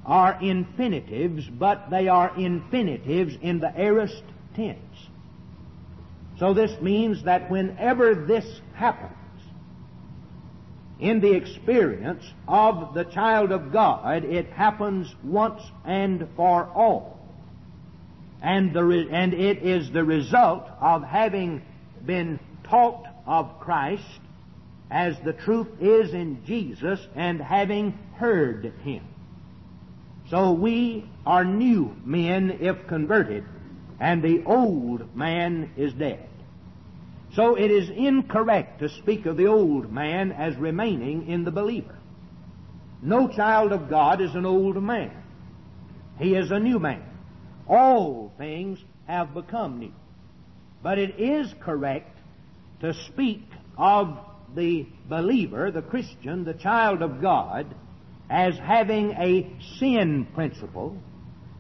are 0.07 0.39
infinitives, 0.41 1.49
but 1.49 1.91
they 1.91 2.09
are 2.09 2.33
infinitives 2.39 3.37
in 3.41 3.59
the 3.59 3.73
aorist 3.79 4.23
tense. 4.55 4.79
So 6.39 6.53
this 6.53 6.81
means 6.81 7.25
that 7.25 7.51
whenever 7.51 8.15
this 8.15 8.61
happens 8.75 9.13
in 10.99 11.21
the 11.21 11.33
experience 11.33 12.25
of 12.47 12.95
the 12.95 13.05
child 13.05 13.51
of 13.53 13.73
God, 13.73 14.25
it 14.25 14.47
happens 14.53 15.15
once 15.23 15.63
and 15.85 16.29
for 16.37 16.67
all. 16.75 17.14
And, 18.45 18.75
the 18.75 19.09
and 19.11 19.33
it 19.33 19.63
is 19.63 19.91
the 19.91 20.05
result 20.05 20.69
of 20.79 21.03
having 21.03 21.63
been 22.05 22.39
taught 22.65 23.07
of 23.27 23.59
Christ 23.59 24.21
as 24.91 25.17
the 25.25 25.33
truth 25.33 25.69
is 25.81 26.13
in 26.13 26.45
Jesus 26.45 27.01
and 27.15 27.41
having 27.41 27.93
heard 28.17 28.75
Him. 28.83 29.03
So 30.29 30.53
we 30.53 31.09
are 31.25 31.43
new 31.43 31.97
men 32.05 32.59
if 32.61 32.87
converted, 32.87 33.47
and 33.99 34.23
the 34.23 34.45
old 34.45 35.17
man 35.17 35.71
is 35.79 35.95
dead. 35.95 36.29
So 37.33 37.55
it 37.55 37.71
is 37.71 37.89
incorrect 37.89 38.81
to 38.81 38.91
speak 38.91 39.25
of 39.25 39.39
the 39.39 39.47
old 39.47 39.91
man 39.91 40.33
as 40.33 40.55
remaining 40.57 41.29
in 41.29 41.45
the 41.45 41.51
believer. 41.51 41.97
No 43.01 43.27
child 43.27 43.73
of 43.73 43.89
God 43.89 44.21
is 44.21 44.35
an 44.35 44.45
old 44.45 44.83
man. 44.83 45.13
He 46.19 46.35
is 46.35 46.51
a 46.51 46.61
new 46.61 46.79
man. 46.79 47.14
All 47.69 48.33
things 48.37 48.79
have 49.07 49.35
become 49.35 49.79
new. 49.79 49.93
But 50.83 50.99
it 50.99 51.19
is 51.19 51.53
correct 51.61 52.17
to 52.81 52.93
speak 52.95 53.43
of 53.79 54.19
the 54.55 54.87
believer, 55.09 55.71
the 55.71 55.83
Christian, 55.83 56.45
the 56.45 56.55
child 56.55 57.03
of 57.03 57.21
God, 57.21 57.75
as 58.31 58.57
having 58.59 59.13
a 59.13 59.51
sin 59.79 60.27
principle, 60.35 60.97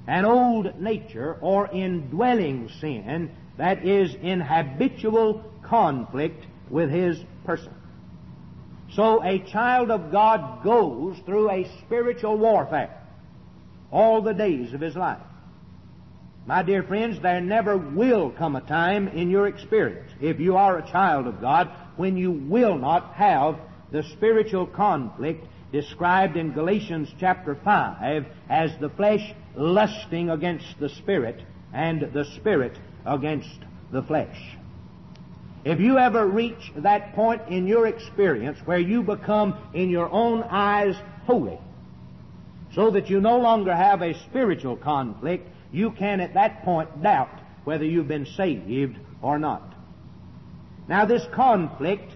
an 0.06 0.24
old 0.24 0.80
nature 0.80 1.36
or 1.40 1.68
indwelling 1.68 2.68
sin 2.80 3.30
that 3.56 3.84
is 3.84 4.14
in 4.14 4.40
habitual 4.40 5.44
conflict 5.62 6.46
with 6.68 6.90
his 6.90 7.18
person. 7.44 7.72
So 8.92 9.22
a 9.24 9.38
child 9.38 9.90
of 9.90 10.12
God 10.12 10.62
goes 10.62 11.18
through 11.24 11.50
a 11.50 11.68
spiritual 11.80 12.36
warfare 12.36 13.00
all 13.90 14.22
the 14.22 14.34
days 14.34 14.72
of 14.72 14.80
his 14.80 14.94
life. 14.96 15.20
My 16.46 16.62
dear 16.62 16.82
friends, 16.82 17.20
there 17.22 17.40
never 17.40 17.78
will 17.78 18.30
come 18.30 18.54
a 18.54 18.60
time 18.60 19.08
in 19.08 19.30
your 19.30 19.46
experience, 19.46 20.10
if 20.20 20.38
you 20.38 20.56
are 20.56 20.76
a 20.76 20.90
child 20.90 21.26
of 21.26 21.40
God, 21.40 21.70
when 21.96 22.18
you 22.18 22.32
will 22.32 22.76
not 22.76 23.14
have 23.14 23.58
the 23.90 24.02
spiritual 24.02 24.66
conflict 24.66 25.46
described 25.72 26.36
in 26.36 26.52
Galatians 26.52 27.08
chapter 27.18 27.54
5 27.54 28.26
as 28.50 28.70
the 28.78 28.90
flesh 28.90 29.32
lusting 29.56 30.28
against 30.28 30.78
the 30.78 30.90
spirit 30.90 31.40
and 31.72 32.12
the 32.12 32.26
spirit 32.36 32.78
against 33.06 33.58
the 33.90 34.02
flesh. 34.02 34.36
If 35.64 35.80
you 35.80 35.96
ever 35.96 36.26
reach 36.26 36.72
that 36.76 37.14
point 37.14 37.40
in 37.48 37.66
your 37.66 37.86
experience 37.86 38.58
where 38.66 38.78
you 38.78 39.02
become 39.02 39.56
in 39.72 39.88
your 39.88 40.10
own 40.10 40.42
eyes 40.42 40.94
holy, 41.24 41.58
so 42.74 42.90
that 42.90 43.08
you 43.08 43.22
no 43.22 43.38
longer 43.38 43.74
have 43.74 44.02
a 44.02 44.12
spiritual 44.28 44.76
conflict, 44.76 45.48
you 45.74 45.90
can 45.90 46.20
at 46.20 46.34
that 46.34 46.62
point 46.62 47.02
doubt 47.02 47.40
whether 47.64 47.84
you've 47.84 48.06
been 48.06 48.26
saved 48.26 48.96
or 49.20 49.38
not. 49.40 49.74
Now 50.88 51.04
this 51.04 51.26
conflict 51.34 52.12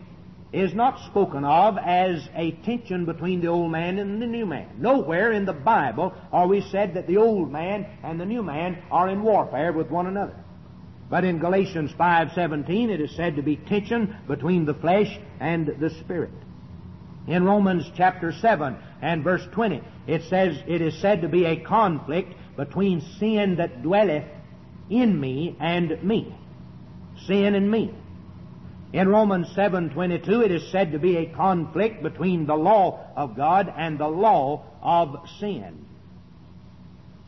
is 0.53 0.73
not 0.75 1.05
spoken 1.07 1.45
of 1.45 1.77
as 1.77 2.27
a 2.35 2.53
tension 2.65 3.05
between 3.05 3.41
the 3.41 3.49
old 3.49 3.73
man 3.73 3.99
and 3.99 4.23
the 4.23 4.27
new 4.27 4.47
man. 4.47 4.69
Nowhere 4.79 5.33
in 5.33 5.45
the 5.45 5.53
Bible 5.53 6.15
are 6.33 6.47
we 6.47 6.61
said 6.71 6.95
that 6.95 7.09
the 7.09 7.17
old 7.17 7.51
man 7.51 7.85
and 8.05 8.21
the 8.21 8.25
new 8.25 8.43
man 8.43 8.83
are 8.93 9.09
in 9.09 9.23
warfare 9.23 9.73
with 9.73 9.91
one 9.91 10.07
another. 10.07 10.37
But 11.11 11.25
in 11.25 11.41
Galatians 11.41 11.93
5:17 11.99 12.91
it 12.91 13.01
is 13.01 13.17
said 13.17 13.37
to 13.37 13.43
be 13.43 13.57
tension 13.57 14.15
between 14.29 14.67
the 14.67 14.75
flesh 14.75 15.19
and 15.41 15.67
the 15.67 15.91
spirit. 15.91 16.31
In 17.27 17.45
Romans 17.45 17.91
chapter 17.97 18.31
7 18.31 18.77
and 19.03 19.25
verse 19.25 19.47
20 19.53 19.83
it 20.07 20.23
says 20.23 20.63
it 20.67 20.81
is 20.81 20.97
said 21.01 21.23
to 21.23 21.29
be 21.29 21.45
a 21.45 21.57
conflict 21.57 22.35
between 22.59 23.01
sin 23.21 23.55
that 23.57 23.83
dwelleth 23.83 24.25
in 24.91 25.19
me 25.19 25.57
and 25.61 26.03
me. 26.03 26.35
Sin 27.25 27.55
and 27.55 27.71
me. 27.71 27.95
In 28.93 29.09
Romans 29.09 29.47
7:22 29.55 30.45
it 30.45 30.51
is 30.51 30.73
said 30.73 30.91
to 30.91 30.99
be 30.99 31.17
a 31.19 31.27
conflict 31.27 32.03
between 32.03 32.47
the 32.47 32.57
law 32.57 32.99
of 33.15 33.37
God 33.37 33.73
and 33.77 33.97
the 33.97 34.09
law 34.09 34.65
of 34.83 35.29
sin. 35.39 35.85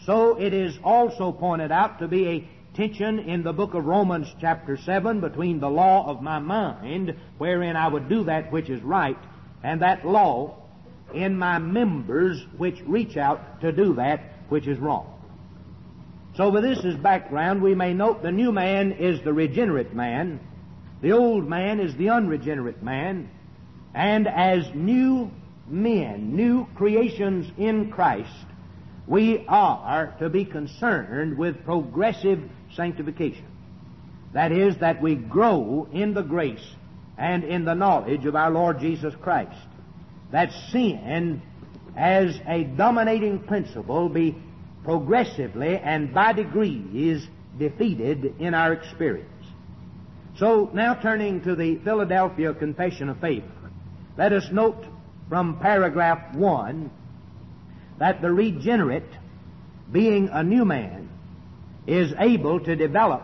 So 0.01 0.37
it 0.37 0.53
is 0.53 0.77
also 0.83 1.31
pointed 1.31 1.71
out 1.71 2.01
to 2.01 2.09
be 2.09 2.27
a 2.27 2.49
tension 2.75 3.21
in 3.21 3.45
the 3.45 3.53
book 3.53 3.75
of 3.75 3.87
Romans 3.87 4.35
chapter 4.41 4.77
7 4.77 5.21
between 5.21 5.61
the 5.61 5.71
law 5.71 6.09
of 6.09 6.23
my 6.23 6.41
mind, 6.41 7.15
wherein 7.39 7.77
I 7.77 7.87
would 7.87 8.09
do 8.09 8.25
that 8.25 8.51
which 8.51 8.69
is 8.69 8.83
right, 8.83 9.19
and 9.63 9.83
that 9.83 10.05
law 10.05 10.57
in 11.15 11.39
my 11.39 11.59
members 11.59 12.45
which 12.57 12.83
reach 12.85 13.17
out 13.17 13.61
to 13.61 13.71
do 13.71 13.95
that 13.95 14.23
which 14.49 14.67
is 14.67 14.79
wrong. 14.79 15.20
So 16.37 16.51
with 16.51 16.63
this 16.63 16.85
as 16.85 16.97
background, 16.97 17.63
we 17.63 17.75
may 17.75 17.93
note 17.93 18.23
the 18.23 18.31
new 18.31 18.53
man 18.53 18.93
is 18.93 19.21
the 19.23 19.33
regenerate 19.33 19.95
man, 19.95 20.41
the 21.03 21.13
old 21.13 21.49
man 21.49 21.81
is 21.81 21.95
the 21.97 22.11
unregenerate 22.11 22.83
man, 22.83 23.31
and 23.95 24.29
as 24.29 24.65
new 24.75 25.31
men, 25.67 26.37
new 26.37 26.67
creations 26.77 27.51
in 27.59 27.91
Christ, 27.91 28.47
we 29.07 29.45
are 29.49 30.15
to 30.21 30.29
be 30.29 30.45
concerned 30.45 31.37
with 31.37 31.65
progressive 31.65 32.41
sanctification. 32.77 33.47
That 34.33 34.53
is, 34.53 34.77
that 34.79 35.03
we 35.03 35.17
grow 35.17 35.89
in 35.93 36.15
the 36.15 36.23
grace 36.23 36.65
and 37.19 37.43
in 37.43 37.65
the 37.65 37.75
knowledge 37.75 38.25
of 38.25 38.37
our 38.37 38.51
Lord 38.51 38.79
Jesus 38.79 39.15
Christ. 39.21 39.67
That 40.31 40.53
sin, 40.71 41.43
as 41.97 42.39
a 42.47 42.63
dominating 42.63 43.41
principle, 43.41 44.09
be 44.09 44.37
progressively 44.85 45.77
and 45.77 46.13
by 46.15 46.33
degrees 46.33 47.27
defeated 47.59 48.35
in 48.39 48.55
our 48.55 48.73
experience. 48.73 49.29
So 50.39 50.71
now 50.73 50.95
turning 50.95 51.43
to 51.43 51.55
the 51.55 51.77
Philadelphia 51.85 52.55
Confession 52.55 53.09
of 53.09 53.21
Faith, 53.21 53.45
let 54.17 54.33
us 54.33 54.47
note 54.51 54.85
from 55.29 55.59
paragraph 55.61 56.35
1 56.35 56.91
that 57.99 58.23
the 58.23 58.33
regenerate, 58.33 59.05
being 59.93 60.29
a 60.33 60.43
new 60.43 60.65
man, 60.65 61.09
is 61.87 62.13
able 62.19 62.61
to 62.61 62.77
develop 62.77 63.23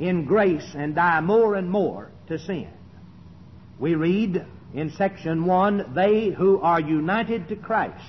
in 0.00 0.24
grace 0.24 0.74
and 0.74 0.94
die 0.94 1.20
more 1.20 1.54
and 1.54 1.70
more 1.70 2.10
to 2.28 2.38
sin. 2.38 2.68
We 3.78 3.94
read 3.94 4.44
in 4.74 4.90
section 4.90 5.46
1, 5.46 5.92
they 5.94 6.30
who 6.30 6.60
are 6.60 6.80
united 6.80 7.48
to 7.48 7.56
Christ, 7.56 8.04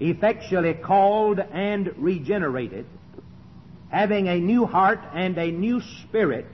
effectually 0.00 0.74
called 0.74 1.38
and 1.38 1.92
regenerated, 1.96 2.86
having 3.90 4.28
a 4.28 4.38
new 4.38 4.66
heart 4.66 5.00
and 5.14 5.38
a 5.38 5.50
new 5.50 5.80
spirit, 6.02 6.46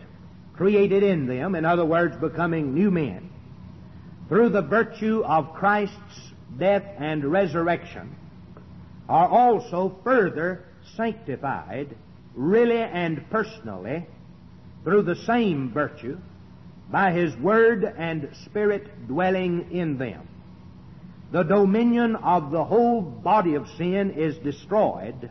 created 0.55 1.03
in 1.03 1.27
them, 1.27 1.55
in 1.55 1.65
other 1.65 1.85
words, 1.85 2.15
becoming 2.17 2.75
new 2.75 2.91
men, 2.91 3.31
through 4.29 4.49
the 4.49 4.63
virtue 4.63 5.23
of 5.25 5.55
Christ's 5.55 6.33
death 6.59 6.85
and 6.99 7.25
resurrection, 7.25 8.15
are 9.09 9.29
also 9.29 9.97
further 10.05 10.65
sanctified, 10.97 11.97
really 12.35 12.79
and 12.79 13.29
personally, 13.31 14.07
through 14.85 15.03
the 15.03 15.17
same 15.17 15.71
virtue, 15.73 16.19
by 16.91 17.13
His 17.13 17.35
Word 17.37 17.85
and 17.85 18.29
Spirit 18.45 19.09
dwelling 19.09 19.71
in 19.73 19.99
them. 19.99 20.29
The 21.33 21.45
dominion 21.45 22.16
of 22.16 22.51
the 22.51 22.62
whole 22.62 23.01
body 23.01 23.55
of 23.55 23.66
sin 23.79 24.11
is 24.11 24.37
destroyed, 24.37 25.31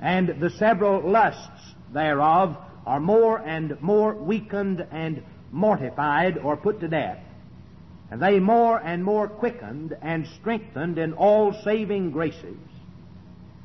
and 0.00 0.40
the 0.40 0.48
several 0.48 1.02
lusts 1.02 1.74
thereof 1.92 2.56
are 2.86 3.00
more 3.00 3.36
and 3.36 3.78
more 3.82 4.14
weakened 4.14 4.86
and 4.90 5.22
mortified 5.52 6.38
or 6.38 6.56
put 6.56 6.80
to 6.80 6.88
death. 6.88 7.18
And 8.10 8.22
they 8.22 8.40
more 8.40 8.78
and 8.78 9.04
more 9.04 9.28
quickened 9.28 9.94
and 10.00 10.26
strengthened 10.40 10.96
in 10.98 11.12
all 11.12 11.52
saving 11.52 12.12
graces 12.12 12.56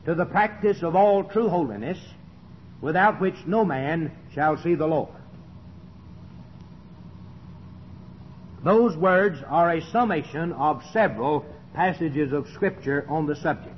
to 0.03 0.13
the 0.13 0.25
practice 0.25 0.83
of 0.83 0.93
all 0.93 1.23
true 1.23 1.47
holiness, 1.47 1.97
without 2.81 3.21
which 3.21 3.47
no 3.47 3.63
man 3.63 4.11
shall 4.33 4.57
see 4.57 4.75
the 4.75 4.87
Lord. 4.87 5.09
Those 8.65 8.97
words 8.97 9.37
are 9.47 9.69
a 9.69 9.91
summation 9.91 10.51
of 10.53 10.81
several 10.91 11.45
passages 11.75 12.33
of 12.33 12.49
Scripture 12.49 13.05
on 13.07 13.27
the 13.27 13.35
subject. 13.35 13.77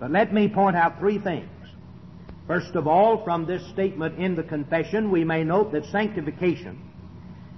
But 0.00 0.10
let 0.10 0.32
me 0.32 0.48
point 0.48 0.76
out 0.76 0.98
three 0.98 1.18
things. 1.18 1.50
First 2.46 2.74
of 2.74 2.86
all, 2.86 3.22
from 3.22 3.44
this 3.44 3.62
statement 3.68 4.18
in 4.18 4.34
the 4.34 4.42
confession, 4.42 5.10
we 5.10 5.24
may 5.24 5.44
note 5.44 5.72
that 5.72 5.84
sanctification 5.84 6.80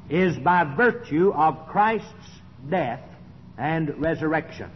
is 0.08 0.36
by 0.38 0.64
virtue 0.64 1.32
of 1.32 1.68
Christ's 1.68 2.40
death 2.68 3.00
and 3.56 3.96
resurrection. 4.00 4.72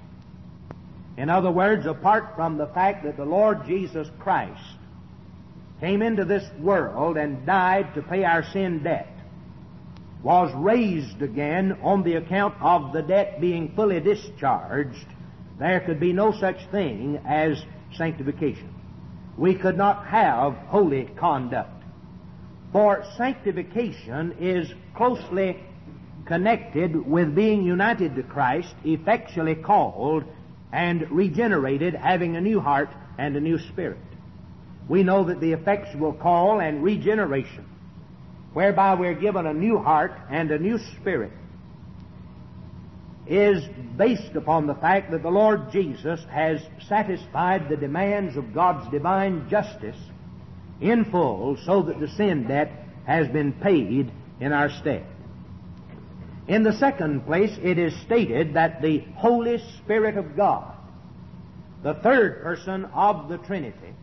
In 1.16 1.28
other 1.28 1.50
words, 1.50 1.86
apart 1.86 2.36
from 2.36 2.56
the 2.56 2.68
fact 2.68 3.02
that 3.02 3.16
the 3.16 3.24
Lord 3.24 3.66
Jesus 3.66 4.06
Christ 4.20 4.76
came 5.80 6.02
into 6.02 6.24
this 6.24 6.48
world 6.60 7.16
and 7.16 7.44
died 7.44 7.94
to 7.96 8.02
pay 8.02 8.22
our 8.22 8.44
sin 8.44 8.84
debt, 8.84 9.08
was 10.24 10.52
raised 10.56 11.22
again 11.22 11.78
on 11.82 12.02
the 12.02 12.14
account 12.14 12.56
of 12.60 12.92
the 12.92 13.02
debt 13.02 13.40
being 13.40 13.72
fully 13.76 14.00
discharged, 14.00 15.06
there 15.60 15.78
could 15.80 16.00
be 16.00 16.12
no 16.12 16.32
such 16.32 16.66
thing 16.72 17.20
as 17.24 17.64
sanctification 17.96 18.74
we 19.36 19.54
could 19.54 19.76
not 19.76 20.06
have 20.06 20.54
holy 20.68 21.04
conduct. 21.16 21.82
For 22.72 23.04
sanctification 23.16 24.36
is 24.40 24.72
closely 24.94 25.60
connected 26.26 27.06
with 27.06 27.34
being 27.34 27.62
united 27.62 28.16
to 28.16 28.22
Christ, 28.22 28.74
effectually 28.84 29.54
called, 29.54 30.24
and 30.72 31.08
regenerated, 31.10 31.94
having 31.94 32.36
a 32.36 32.40
new 32.40 32.60
heart 32.60 32.90
and 33.18 33.36
a 33.36 33.40
new 33.40 33.58
spirit. 33.58 33.98
We 34.88 35.02
know 35.02 35.24
that 35.24 35.40
the 35.40 35.52
effectual 35.52 36.12
call 36.12 36.60
and 36.60 36.82
regeneration, 36.82 37.66
whereby 38.54 38.94
we're 38.94 39.14
given 39.14 39.46
a 39.46 39.52
new 39.52 39.78
heart 39.78 40.12
and 40.30 40.50
a 40.50 40.58
new 40.58 40.78
spirit, 40.78 41.32
is 43.26 43.64
based 43.96 44.36
upon 44.36 44.66
the 44.66 44.74
fact 44.74 45.10
that 45.10 45.22
the 45.22 45.30
Lord 45.30 45.70
Jesus 45.72 46.24
has 46.30 46.60
satisfied 46.88 47.68
the 47.68 47.76
demands 47.76 48.36
of 48.36 48.54
God's 48.54 48.90
divine 48.90 49.48
justice 49.48 49.96
in 50.80 51.04
full 51.06 51.56
so 51.64 51.82
that 51.82 52.00
the 52.00 52.08
sin 52.08 52.46
debt 52.46 52.70
has 53.06 53.26
been 53.28 53.52
paid 53.52 54.10
in 54.40 54.52
our 54.52 54.70
stead. 54.70 55.06
In 56.46 56.62
the 56.62 56.74
second 56.74 57.24
place, 57.24 57.56
it 57.62 57.78
is 57.78 57.98
stated 58.02 58.54
that 58.54 58.82
the 58.82 58.98
Holy 59.16 59.58
Spirit 59.78 60.18
of 60.18 60.36
God, 60.36 60.74
the 61.82 61.94
third 61.94 62.42
person 62.42 62.84
of 62.86 63.28
the 63.30 63.38
Trinity, 63.38 63.94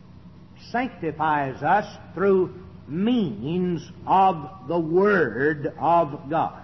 sanctifies 0.70 1.62
us 1.62 1.86
through 2.14 2.61
means 2.92 3.90
of 4.06 4.68
the 4.68 4.78
Word 4.78 5.72
of 5.80 6.28
God. 6.28 6.62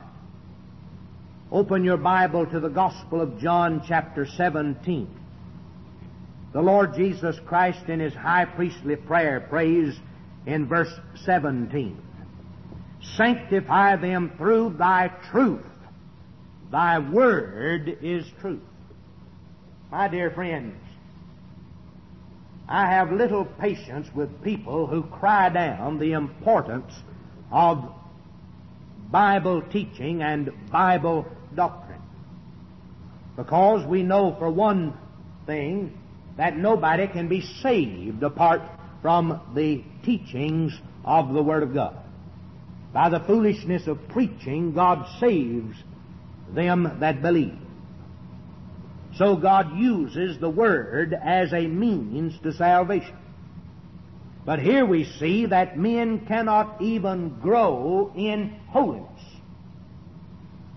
Open 1.50 1.82
your 1.82 1.96
Bible 1.96 2.46
to 2.46 2.60
the 2.60 2.68
Gospel 2.68 3.22
of 3.22 3.40
John 3.40 3.82
chapter 3.88 4.26
17. 4.26 5.08
The 6.52 6.60
Lord 6.60 6.94
Jesus 6.94 7.36
Christ 7.46 7.88
in 7.88 8.00
His 8.00 8.12
high 8.12 8.44
priestly 8.44 8.96
prayer 8.96 9.40
prays 9.40 9.98
in 10.46 10.66
verse 10.66 10.92
17, 11.24 12.00
Sanctify 13.16 13.96
them 13.96 14.32
through 14.36 14.76
Thy 14.78 15.08
truth. 15.30 15.64
Thy 16.70 16.98
word 16.98 17.98
is 18.02 18.26
truth. 18.40 18.60
My 19.90 20.08
dear 20.08 20.30
friends, 20.30 20.76
I 22.68 22.90
have 22.90 23.10
little 23.10 23.46
patience 23.46 24.08
with 24.14 24.42
people 24.42 24.86
who 24.86 25.02
cry 25.04 25.48
down 25.48 25.98
the 25.98 26.12
importance 26.12 26.92
of 27.50 27.90
Bible 29.10 29.62
teaching 29.62 30.22
and 30.22 30.52
Bible 30.70 31.26
doctrine. 31.54 32.02
Because 33.36 33.86
we 33.86 34.02
know 34.02 34.36
for 34.38 34.50
one 34.50 34.92
thing 35.46 35.98
that 36.36 36.58
nobody 36.58 37.06
can 37.08 37.28
be 37.28 37.40
saved 37.40 38.22
apart 38.22 38.60
from 39.00 39.40
the 39.54 39.82
teachings 40.04 40.78
of 41.04 41.32
the 41.32 41.42
Word 41.42 41.62
of 41.62 41.72
God. 41.72 41.96
By 42.92 43.08
the 43.08 43.20
foolishness 43.20 43.86
of 43.86 44.08
preaching, 44.08 44.72
God 44.72 45.06
saves 45.20 45.76
them 46.52 46.98
that 47.00 47.22
believe. 47.22 47.58
So 49.18 49.34
God 49.34 49.76
uses 49.76 50.38
the 50.38 50.48
Word 50.48 51.12
as 51.12 51.52
a 51.52 51.66
means 51.66 52.38
to 52.44 52.52
salvation. 52.52 53.16
But 54.46 54.60
here 54.60 54.86
we 54.86 55.04
see 55.04 55.46
that 55.46 55.76
men 55.76 56.24
cannot 56.26 56.80
even 56.80 57.40
grow 57.40 58.12
in 58.16 58.60
holiness. 58.68 59.20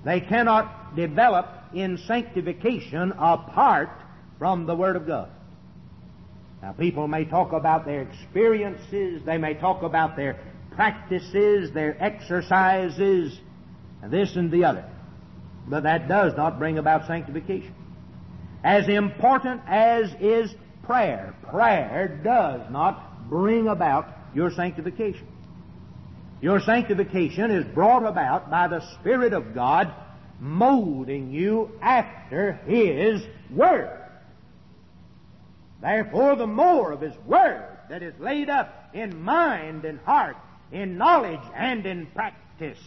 They 0.03 0.21
cannot 0.21 0.95
develop 0.95 1.47
in 1.75 1.99
sanctification 1.99 3.11
apart 3.11 3.91
from 4.39 4.65
the 4.65 4.75
Word 4.75 4.95
of 4.95 5.05
God. 5.05 5.29
Now, 6.63 6.71
people 6.73 7.07
may 7.07 7.25
talk 7.25 7.53
about 7.53 7.85
their 7.85 8.01
experiences, 8.01 9.21
they 9.23 9.37
may 9.37 9.53
talk 9.53 9.83
about 9.83 10.15
their 10.15 10.39
practices, 10.71 11.71
their 11.73 11.95
exercises, 12.03 13.39
this 14.03 14.35
and 14.35 14.51
the 14.51 14.63
other. 14.63 14.85
But 15.67 15.83
that 15.83 16.07
does 16.07 16.33
not 16.35 16.57
bring 16.57 16.79
about 16.79 17.05
sanctification. 17.05 17.75
As 18.63 18.87
important 18.87 19.61
as 19.67 20.13
is 20.19 20.53
prayer, 20.83 21.33
prayer 21.49 22.19
does 22.23 22.61
not 22.69 23.29
bring 23.29 23.67
about 23.67 24.07
your 24.35 24.51
sanctification. 24.51 25.27
Your 26.41 26.59
sanctification 26.59 27.51
is 27.51 27.65
brought 27.65 28.05
about 28.05 28.49
by 28.49 28.67
the 28.67 28.81
Spirit 28.99 29.33
of 29.33 29.53
God 29.53 29.93
molding 30.39 31.31
you 31.31 31.71
after 31.81 32.53
His 32.65 33.21
Word. 33.51 33.97
Therefore, 35.81 36.35
the 36.35 36.47
more 36.47 36.91
of 36.91 37.01
His 37.01 37.15
Word 37.25 37.67
that 37.89 38.03
is 38.03 38.13
laid 38.19 38.49
up 38.49 38.89
in 38.93 39.21
mind 39.21 39.85
and 39.85 39.99
heart, 39.99 40.37
in 40.71 40.97
knowledge 40.97 41.41
and 41.55 41.85
in 41.85 42.07
practice, 42.07 42.79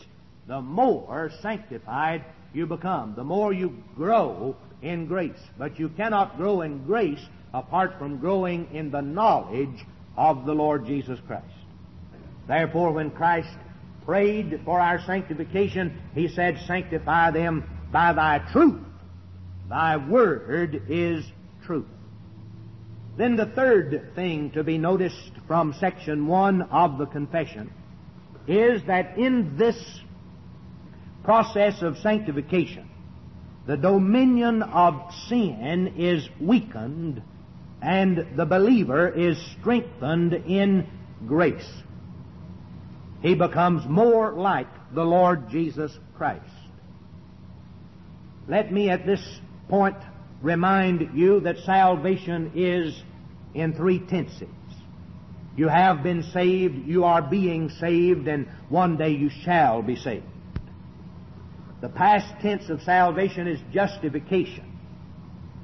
the 0.47 0.61
more 0.61 1.31
sanctified 1.41 2.25
you 2.55 2.67
become, 2.67 3.15
the 3.17 3.25
more 3.25 3.53
you 3.53 3.77
grow 3.97 4.57
in 4.83 5.07
grace. 5.07 5.41
But 5.59 5.79
you 5.79 5.89
cannot 5.91 6.37
grow 6.37 6.63
in 6.63 6.85
grace 6.85 7.21
apart 7.53 7.99
from 7.99 8.19
growing 8.19 8.69
in 8.73 8.91
the 8.91 9.01
knowledge 9.01 9.85
of 10.17 10.47
the 10.47 10.55
Lord 10.55 10.87
Jesus 10.87 11.19
Christ. 11.27 11.45
Therefore, 12.47 12.93
when 12.93 13.11
Christ 13.11 13.57
prayed 14.05 14.61
for 14.65 14.81
our 14.81 15.01
sanctification, 15.01 16.01
He 16.15 16.29
said, 16.29 16.59
Sanctify 16.67 17.31
them 17.31 17.65
by 17.91 18.13
Thy 18.13 18.39
truth. 18.53 18.83
Thy 19.69 19.97
word 19.97 20.83
is 20.89 21.25
truth. 21.65 21.87
Then 23.17 23.37
the 23.37 23.47
third 23.47 24.13
thing 24.15 24.51
to 24.53 24.65
be 24.65 24.77
noticed 24.77 25.33
from 25.47 25.75
section 25.79 26.27
one 26.27 26.63
of 26.63 26.99
the 26.99 27.07
confession 27.07 27.73
is 28.47 28.83
that 28.87 29.17
in 29.17 29.57
this 29.57 30.01
process 31.25 31.83
of 31.83 31.97
sanctification, 31.99 32.89
the 33.67 33.77
dominion 33.77 34.63
of 34.63 35.13
sin 35.29 35.95
is 35.97 36.29
weakened 36.41 37.23
and 37.83 38.37
the 38.37 38.45
believer 38.45 39.09
is 39.09 39.39
strengthened 39.59 40.33
in 40.33 40.87
grace. 41.27 41.69
He 43.23 43.35
becomes 43.35 43.87
more 43.89 44.33
like 44.33 44.69
the 44.95 45.05
Lord 45.05 45.49
Jesus 45.49 45.99
Christ. 46.17 46.45
Let 48.47 48.71
me 48.71 48.91
at 48.91 49.07
this 49.07 49.23
point 49.69 49.97
remind 50.43 51.17
you 51.17 51.41
that 51.41 51.57
salvation 51.65 52.53
is 52.55 53.03
in 53.55 53.73
three 53.75 53.99
tenses. 53.99 54.49
You 55.57 55.69
have 55.69 56.03
been 56.03 56.23
saved, 56.23 56.87
you 56.87 57.05
are 57.05 57.23
being 57.23 57.71
saved, 57.71 58.29
and 58.29 58.47
one 58.69 58.97
day 58.97 59.11
you 59.11 59.31
shall 59.31 59.83
be 59.83 59.97
saved. 59.97 60.27
The 61.81 61.89
past 61.89 62.27
tense 62.41 62.69
of 62.71 62.83
salvation 62.83 63.47
is 63.47 63.61
justification, 63.73 64.65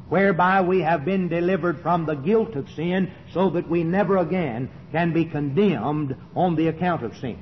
whereby 0.09 0.61
we 0.61 0.81
have 0.81 1.05
been 1.05 1.29
delivered 1.29 1.81
from 1.81 2.07
the 2.07 2.14
guilt 2.14 2.55
of 2.57 2.68
sin 2.70 3.12
so 3.33 3.51
that 3.51 3.68
we 3.68 3.85
never 3.85 4.18
again 4.18 4.70
can 4.92 5.12
be 5.12 5.25
condemned 5.25 6.16
on 6.35 6.57
the 6.57 6.68
account 6.68 7.05
of 7.05 7.16
sin. 7.16 7.38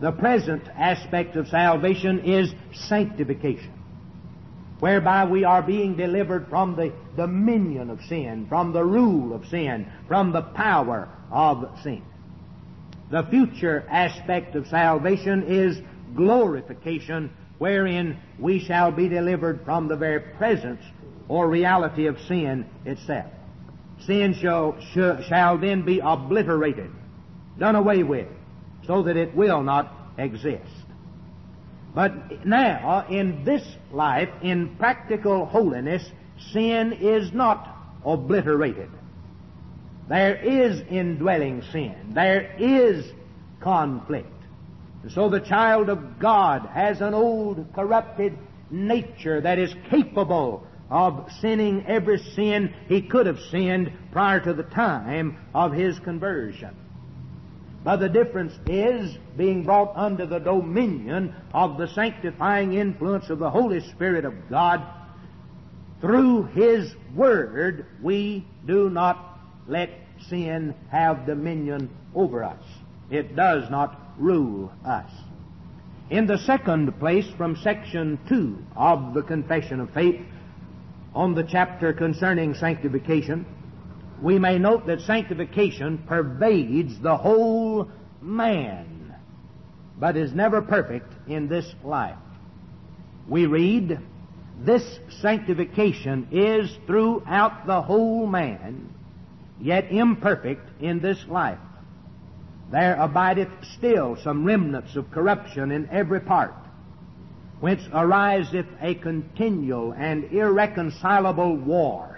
The 0.00 0.12
present 0.12 0.64
aspect 0.74 1.36
of 1.36 1.48
salvation 1.48 2.20
is 2.20 2.52
sanctification 2.72 3.72
whereby 4.80 5.24
we 5.24 5.44
are 5.44 5.62
being 5.62 5.96
delivered 5.96 6.48
from 6.48 6.76
the 6.76 6.92
dominion 7.16 7.90
of 7.90 8.00
sin, 8.02 8.46
from 8.48 8.72
the 8.72 8.84
rule 8.84 9.34
of 9.34 9.46
sin, 9.46 9.90
from 10.06 10.32
the 10.32 10.42
power 10.42 11.08
of 11.30 11.64
sin. 11.82 12.02
The 13.10 13.22
future 13.30 13.86
aspect 13.88 14.54
of 14.54 14.66
salvation 14.66 15.44
is 15.44 15.80
glorification, 16.16 17.30
wherein 17.58 18.18
we 18.38 18.58
shall 18.58 18.90
be 18.90 19.08
delivered 19.08 19.64
from 19.64 19.88
the 19.88 19.96
very 19.96 20.20
presence 20.20 20.82
or 21.28 21.48
reality 21.48 22.06
of 22.06 22.18
sin 22.22 22.66
itself. 22.84 23.26
Sin 24.06 24.34
shall, 24.40 24.76
shall 24.92 25.58
then 25.58 25.84
be 25.84 26.00
obliterated, 26.00 26.90
done 27.58 27.76
away 27.76 28.02
with, 28.02 28.28
so 28.86 29.02
that 29.02 29.16
it 29.16 29.34
will 29.34 29.62
not 29.62 29.92
exist. 30.18 30.70
But 31.94 32.46
now, 32.46 33.06
in 33.08 33.44
this 33.44 33.66
life, 33.90 34.28
in 34.42 34.76
practical 34.76 35.46
holiness, 35.46 36.06
sin 36.52 36.92
is 36.92 37.32
not 37.32 37.74
obliterated. 38.04 38.90
There 40.08 40.36
is 40.36 40.82
indwelling 40.90 41.62
sin. 41.72 42.12
There 42.14 42.54
is 42.58 43.10
conflict. 43.60 44.35
And 45.06 45.12
so 45.12 45.28
the 45.28 45.38
child 45.38 45.88
of 45.88 46.18
God 46.18 46.68
has 46.74 47.00
an 47.00 47.14
old 47.14 47.72
corrupted 47.76 48.36
nature 48.72 49.40
that 49.40 49.56
is 49.56 49.72
capable 49.88 50.66
of 50.90 51.30
sinning 51.40 51.86
every 51.86 52.18
sin 52.18 52.74
he 52.88 53.02
could 53.02 53.26
have 53.26 53.38
sinned 53.52 53.92
prior 54.10 54.40
to 54.40 54.52
the 54.52 54.64
time 54.64 55.38
of 55.54 55.72
his 55.72 55.96
conversion. 56.00 56.74
But 57.84 57.98
the 57.98 58.08
difference 58.08 58.54
is 58.66 59.16
being 59.36 59.62
brought 59.62 59.92
under 59.94 60.26
the 60.26 60.40
dominion 60.40 61.36
of 61.54 61.78
the 61.78 61.86
sanctifying 61.86 62.72
influence 62.72 63.30
of 63.30 63.38
the 63.38 63.50
Holy 63.50 63.88
Spirit 63.90 64.24
of 64.24 64.34
God. 64.50 64.82
Through 66.00 66.46
His 66.46 66.92
Word, 67.14 67.86
we 68.02 68.44
do 68.66 68.90
not 68.90 69.38
let 69.68 69.90
sin 70.28 70.74
have 70.90 71.26
dominion 71.26 71.90
over 72.12 72.42
us. 72.42 72.64
It 73.08 73.36
does 73.36 73.70
not 73.70 74.05
rule 74.18 74.72
us. 74.84 75.10
In 76.08 76.26
the 76.26 76.38
second 76.38 76.98
place, 77.00 77.26
from 77.36 77.56
section 77.56 78.18
2 78.28 78.58
of 78.76 79.14
the 79.14 79.22
Confession 79.22 79.80
of 79.80 79.90
Faith, 79.90 80.20
on 81.14 81.34
the 81.34 81.42
chapter 81.42 81.92
concerning 81.92 82.54
sanctification, 82.54 83.44
we 84.22 84.38
may 84.38 84.58
note 84.58 84.86
that 84.86 85.00
sanctification 85.00 85.98
pervades 86.06 87.00
the 87.00 87.16
whole 87.16 87.90
man, 88.20 89.14
but 89.98 90.16
is 90.16 90.32
never 90.32 90.62
perfect 90.62 91.12
in 91.28 91.48
this 91.48 91.74
life. 91.82 92.16
We 93.28 93.46
read, 93.46 93.98
This 94.60 95.00
sanctification 95.20 96.28
is 96.30 96.70
throughout 96.86 97.66
the 97.66 97.82
whole 97.82 98.26
man, 98.26 98.94
yet 99.60 99.90
imperfect 99.90 100.80
in 100.80 101.00
this 101.00 101.24
life. 101.28 101.58
There 102.70 102.96
abideth 102.96 103.48
still 103.76 104.16
some 104.16 104.44
remnants 104.44 104.96
of 104.96 105.10
corruption 105.10 105.70
in 105.70 105.88
every 105.90 106.20
part, 106.20 106.54
whence 107.60 107.82
ariseth 107.92 108.66
a 108.80 108.94
continual 108.94 109.92
and 109.92 110.24
irreconcilable 110.32 111.56
war 111.56 112.16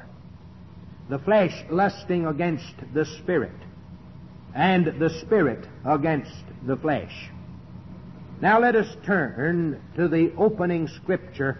the 1.08 1.18
flesh 1.18 1.64
lusting 1.70 2.26
against 2.26 2.74
the 2.92 3.04
spirit, 3.04 3.56
and 4.54 5.00
the 5.00 5.10
spirit 5.20 5.66
against 5.84 6.44
the 6.66 6.76
flesh. 6.76 7.30
Now 8.40 8.60
let 8.60 8.76
us 8.76 8.94
turn 9.04 9.82
to 9.96 10.08
the 10.08 10.32
opening 10.36 10.86
scripture 10.88 11.58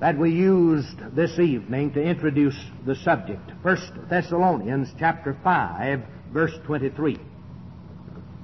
that 0.00 0.16
we 0.16 0.30
used 0.30 0.98
this 1.16 1.38
evening 1.38 1.92
to 1.92 2.02
introduce 2.02 2.58
the 2.86 2.94
subject. 2.94 3.50
1 3.62 4.06
Thessalonians 4.08 4.94
chapter 4.98 5.36
5 5.42 6.02
verse 6.32 6.52
23. 6.64 7.18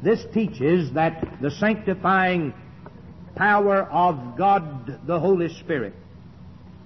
This 0.02 0.24
teaches 0.32 0.92
that 0.92 1.40
the 1.40 1.50
sanctifying 1.50 2.52
power 3.34 3.82
of 3.90 4.36
God 4.36 5.06
the 5.06 5.18
Holy 5.18 5.48
Spirit 5.60 5.94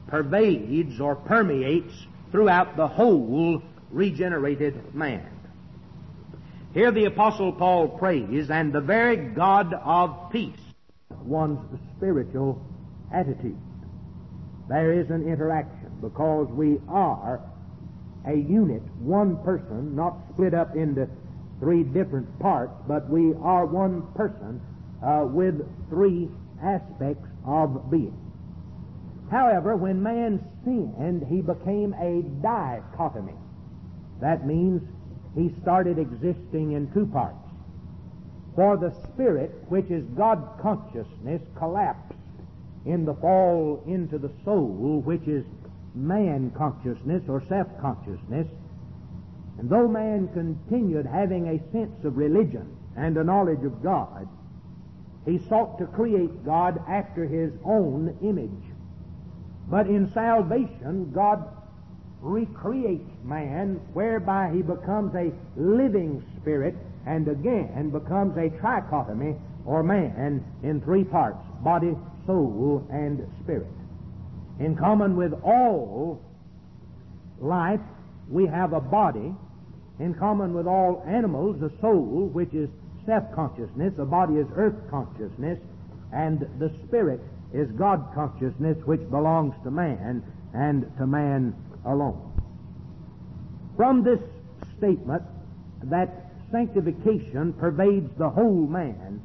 pervades 0.08 1.00
or 1.00 1.16
permeates 1.16 1.92
throughout 2.30 2.76
the 2.76 2.86
whole 2.86 3.62
regenerated 3.90 4.94
man. 4.94 5.26
Here 6.74 6.90
the 6.90 7.06
Apostle 7.06 7.52
Paul 7.52 7.88
prays, 7.88 8.50
and 8.50 8.72
the 8.72 8.80
very 8.80 9.16
God 9.16 9.74
of 9.74 10.30
peace, 10.30 10.60
one's 11.22 11.58
spiritual 11.96 12.62
attitude. 13.12 13.58
There 14.68 14.92
is 14.92 15.10
an 15.10 15.26
interaction 15.26 15.90
because 16.00 16.48
we 16.50 16.78
are 16.88 17.40
a 18.28 18.36
unit, 18.36 18.82
one 19.00 19.42
person, 19.42 19.96
not 19.96 20.16
split 20.32 20.54
up 20.54 20.76
into 20.76 21.08
three 21.58 21.82
different 21.82 22.38
parts, 22.38 22.74
but 22.86 23.08
we 23.08 23.34
are 23.42 23.66
one 23.66 24.02
person 24.14 24.60
uh, 25.02 25.24
with 25.24 25.66
three 25.88 26.28
aspects 26.62 27.28
of 27.46 27.90
being. 27.90 28.16
However, 29.30 29.76
when 29.76 30.02
man 30.02 30.44
sinned, 30.64 31.26
he 31.28 31.40
became 31.40 31.94
a 31.94 32.22
dichotomy. 32.42 33.34
That 34.20 34.46
means 34.46 34.82
he 35.34 35.54
started 35.62 35.98
existing 35.98 36.72
in 36.72 36.90
two 36.92 37.06
parts. 37.06 37.36
For 38.54 38.76
the 38.76 38.92
spirit, 39.12 39.50
which 39.68 39.90
is 39.90 40.04
God 40.16 40.58
consciousness, 40.60 41.42
collapsed 41.56 42.14
in 42.84 43.04
the 43.04 43.14
fall 43.14 43.82
into 43.86 44.18
the 44.18 44.30
soul, 44.44 45.02
which 45.04 45.26
is 45.28 45.44
man 45.94 46.50
consciousness 46.56 47.22
or 47.28 47.42
self 47.48 47.68
consciousness. 47.80 48.46
And 49.58 49.68
though 49.68 49.88
man 49.88 50.28
continued 50.28 51.06
having 51.06 51.48
a 51.48 51.72
sense 51.72 52.04
of 52.04 52.16
religion 52.16 52.76
and 52.96 53.16
a 53.16 53.24
knowledge 53.24 53.64
of 53.64 53.82
God, 53.82 54.28
he 55.26 55.38
sought 55.48 55.78
to 55.78 55.86
create 55.86 56.44
God 56.44 56.80
after 56.88 57.24
his 57.26 57.52
own 57.64 58.16
image. 58.22 58.50
But 59.68 59.86
in 59.86 60.10
salvation, 60.12 61.10
God 61.12 61.44
recreates 62.20 63.10
man 63.24 63.80
whereby 63.92 64.50
he 64.52 64.62
becomes 64.62 65.14
a 65.14 65.32
living 65.56 66.24
spirit 66.40 66.74
and 67.06 67.28
again 67.28 67.90
becomes 67.90 68.36
a 68.36 68.50
trichotomy 68.58 69.38
or 69.64 69.82
man 69.82 70.44
in 70.62 70.80
three 70.80 71.04
parts 71.04 71.38
body, 71.62 71.96
soul, 72.26 72.86
and 72.90 73.26
spirit. 73.42 73.66
In 74.58 74.76
common 74.76 75.16
with 75.16 75.32
all 75.44 76.20
life, 77.40 77.80
we 78.28 78.46
have 78.46 78.72
a 78.72 78.80
body. 78.80 79.34
In 80.00 80.14
common 80.14 80.54
with 80.54 80.66
all 80.66 81.04
animals, 81.06 81.62
a 81.62 81.70
soul, 81.80 82.30
which 82.32 82.52
is 82.54 82.68
self-consciousness, 83.06 83.94
a 83.98 84.04
body 84.04 84.34
is 84.34 84.46
earth 84.54 84.76
consciousness, 84.90 85.58
and 86.12 86.40
the 86.58 86.70
spirit 86.86 87.20
is 87.52 87.70
God 87.72 88.10
consciousness, 88.14 88.76
which 88.84 89.00
belongs 89.10 89.54
to 89.64 89.70
man 89.70 90.22
and 90.52 90.90
to 90.98 91.06
man 91.06 91.54
alone. 91.84 92.24
From 93.76 94.02
this 94.02 94.20
statement 94.76 95.22
that 95.84 96.32
sanctification 96.50 97.52
pervades 97.54 98.10
the 98.18 98.28
whole 98.28 98.66
man, 98.66 99.22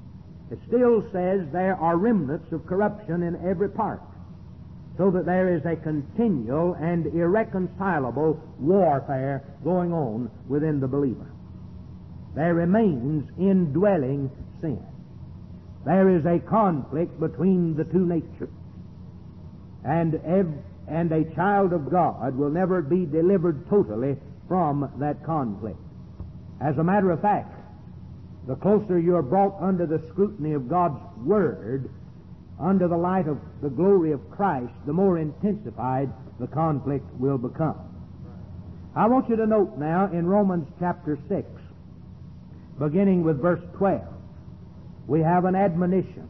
it 0.51 0.59
still 0.67 1.01
says 1.11 1.47
there 1.51 1.75
are 1.75 1.97
remnants 1.97 2.51
of 2.51 2.65
corruption 2.65 3.23
in 3.23 3.35
every 3.47 3.69
part, 3.69 4.01
so 4.97 5.09
that 5.11 5.25
there 5.25 5.55
is 5.55 5.65
a 5.65 5.75
continual 5.75 6.75
and 6.75 7.07
irreconcilable 7.07 8.39
warfare 8.59 9.43
going 9.63 9.91
on 9.91 10.29
within 10.47 10.79
the 10.79 10.87
believer. 10.87 11.31
There 12.35 12.53
remains 12.53 13.29
indwelling 13.39 14.29
sin. 14.61 14.83
There 15.85 16.09
is 16.09 16.25
a 16.25 16.39
conflict 16.39 17.19
between 17.19 17.75
the 17.75 17.83
two 17.85 18.05
natures. 18.05 18.49
And, 19.83 20.15
ev- 20.25 20.63
and 20.87 21.11
a 21.11 21.35
child 21.35 21.73
of 21.73 21.91
God 21.91 22.35
will 22.35 22.49
never 22.49 22.81
be 22.81 23.05
delivered 23.05 23.67
totally 23.69 24.15
from 24.47 24.91
that 24.99 25.23
conflict. 25.25 25.79
As 26.61 26.77
a 26.77 26.83
matter 26.83 27.11
of 27.11 27.21
fact, 27.21 27.59
the 28.47 28.55
closer 28.55 28.99
you 28.99 29.15
are 29.15 29.23
brought 29.23 29.55
under 29.61 29.85
the 29.85 30.01
scrutiny 30.09 30.53
of 30.53 30.69
God's 30.69 30.99
Word, 31.17 31.89
under 32.63 32.87
the 32.87 32.97
light 32.97 33.27
of 33.27 33.39
the 33.61 33.69
glory 33.69 34.11
of 34.11 34.31
Christ, 34.31 34.73
the 34.85 34.93
more 34.93 35.19
intensified 35.19 36.09
the 36.39 36.47
conflict 36.47 37.05
will 37.19 37.37
become. 37.37 37.77
I 38.95 39.07
want 39.07 39.29
you 39.29 39.35
to 39.35 39.45
note 39.45 39.77
now 39.77 40.09
in 40.11 40.27
Romans 40.27 40.67
chapter 40.79 41.17
6, 41.27 41.47
beginning 42.79 43.23
with 43.23 43.41
verse 43.41 43.61
12, 43.77 44.01
we 45.07 45.19
have 45.21 45.45
an 45.45 45.55
admonition. 45.55 46.29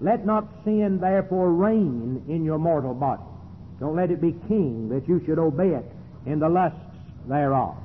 Let 0.00 0.26
not 0.26 0.48
sin 0.64 0.98
therefore 1.00 1.52
reign 1.52 2.24
in 2.28 2.44
your 2.44 2.58
mortal 2.58 2.94
body. 2.94 3.22
Don't 3.78 3.94
let 3.94 4.10
it 4.10 4.20
be 4.20 4.32
king 4.48 4.88
that 4.88 5.06
you 5.06 5.22
should 5.24 5.38
obey 5.38 5.74
it 5.74 5.84
in 6.26 6.38
the 6.38 6.48
lusts 6.48 6.78
thereof. 7.28 7.76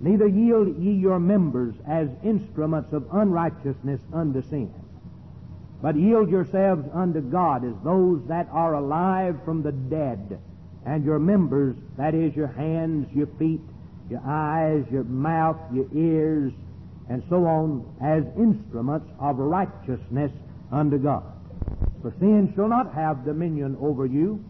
Neither 0.00 0.26
yield 0.26 0.76
ye 0.78 0.92
your 0.92 1.20
members 1.20 1.74
as 1.86 2.08
instruments 2.24 2.92
of 2.92 3.06
unrighteousness 3.12 4.00
unto 4.12 4.42
sin, 4.48 4.74
but 5.82 5.96
yield 5.96 6.30
yourselves 6.30 6.88
unto 6.94 7.20
God 7.20 7.64
as 7.64 7.74
those 7.82 8.22
that 8.28 8.48
are 8.52 8.74
alive 8.74 9.36
from 9.44 9.62
the 9.62 9.72
dead, 9.72 10.40
and 10.86 11.04
your 11.04 11.18
members, 11.18 11.74
that 11.98 12.14
is 12.14 12.34
your 12.36 12.46
hands, 12.46 13.08
your 13.12 13.26
feet, 13.38 13.60
your 14.08 14.22
eyes, 14.24 14.84
your 14.92 15.04
mouth, 15.04 15.56
your 15.72 15.86
ears, 15.92 16.52
and 17.08 17.22
so 17.28 17.44
on, 17.44 17.84
as 18.00 18.22
instruments 18.38 19.06
of 19.18 19.38
righteousness 19.38 20.30
unto 20.70 20.98
God. 20.98 21.24
For 22.00 22.14
sin 22.20 22.52
shall 22.54 22.68
not 22.68 22.94
have 22.94 23.24
dominion 23.24 23.76
over 23.80 24.06
you, 24.06 24.44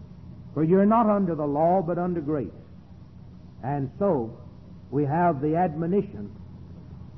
for 0.53 0.65
you're 0.65 0.87
not 0.87 1.09
under 1.09 1.35
the 1.35 1.47
law, 1.47 1.83
but 1.83 1.99
under 1.99 2.21
grace. 2.21 2.51
And 3.65 3.91
so, 3.99 4.39
we 4.91 5.05
have 5.05 5.41
the 5.41 5.57
admonition 5.57 6.31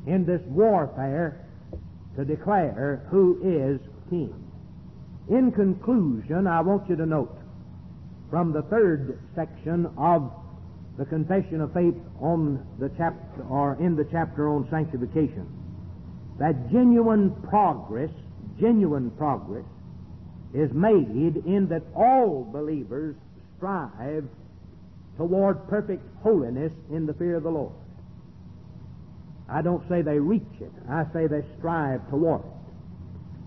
in 0.07 0.25
this 0.25 0.41
warfare 0.47 1.45
to 2.17 2.25
declare 2.25 3.07
who 3.11 3.41
is 3.43 3.81
king. 4.11 4.35
In 5.29 5.53
conclusion, 5.53 6.47
I 6.47 6.61
want 6.61 6.89
you 6.89 6.97
to 6.97 7.07
note 7.07 7.37
from 8.31 8.53
the 8.53 8.63
third 8.63 9.19
section 9.35 9.87
of 9.97 10.31
the 10.99 11.05
confession 11.05 11.61
of 11.61 11.73
faith 11.73 11.95
on 12.21 12.65
the 12.79 12.91
chapter 12.97 13.43
or 13.49 13.77
in 13.81 13.97
the 13.97 14.07
chapter 14.11 14.49
on 14.49 14.69
sanctification 14.71 15.47
that 16.39 16.71
genuine 16.71 17.31
progress, 17.49 18.11
genuine 18.61 19.11
progress 19.13 19.65
is 20.53 20.73
made 20.73 21.37
in 21.47 21.69
that 21.71 21.83
all 21.95 22.45
believers 22.53 23.15
strive 23.57 24.25
toward 25.17 25.69
perfect 25.69 26.03
holiness 26.23 26.73
in 26.91 27.07
the 27.07 27.15
fear 27.15 27.37
of 27.37 27.43
the 27.43 27.51
Lord. 27.51 27.73
I 29.49 29.63
don't 29.63 29.87
say 29.89 30.03
they 30.03 30.19
reach 30.19 30.43
it. 30.61 30.73
I 30.89 31.05
say 31.13 31.27
they 31.27 31.45
strive 31.59 32.09
toward 32.09 32.41
it. 32.41 32.54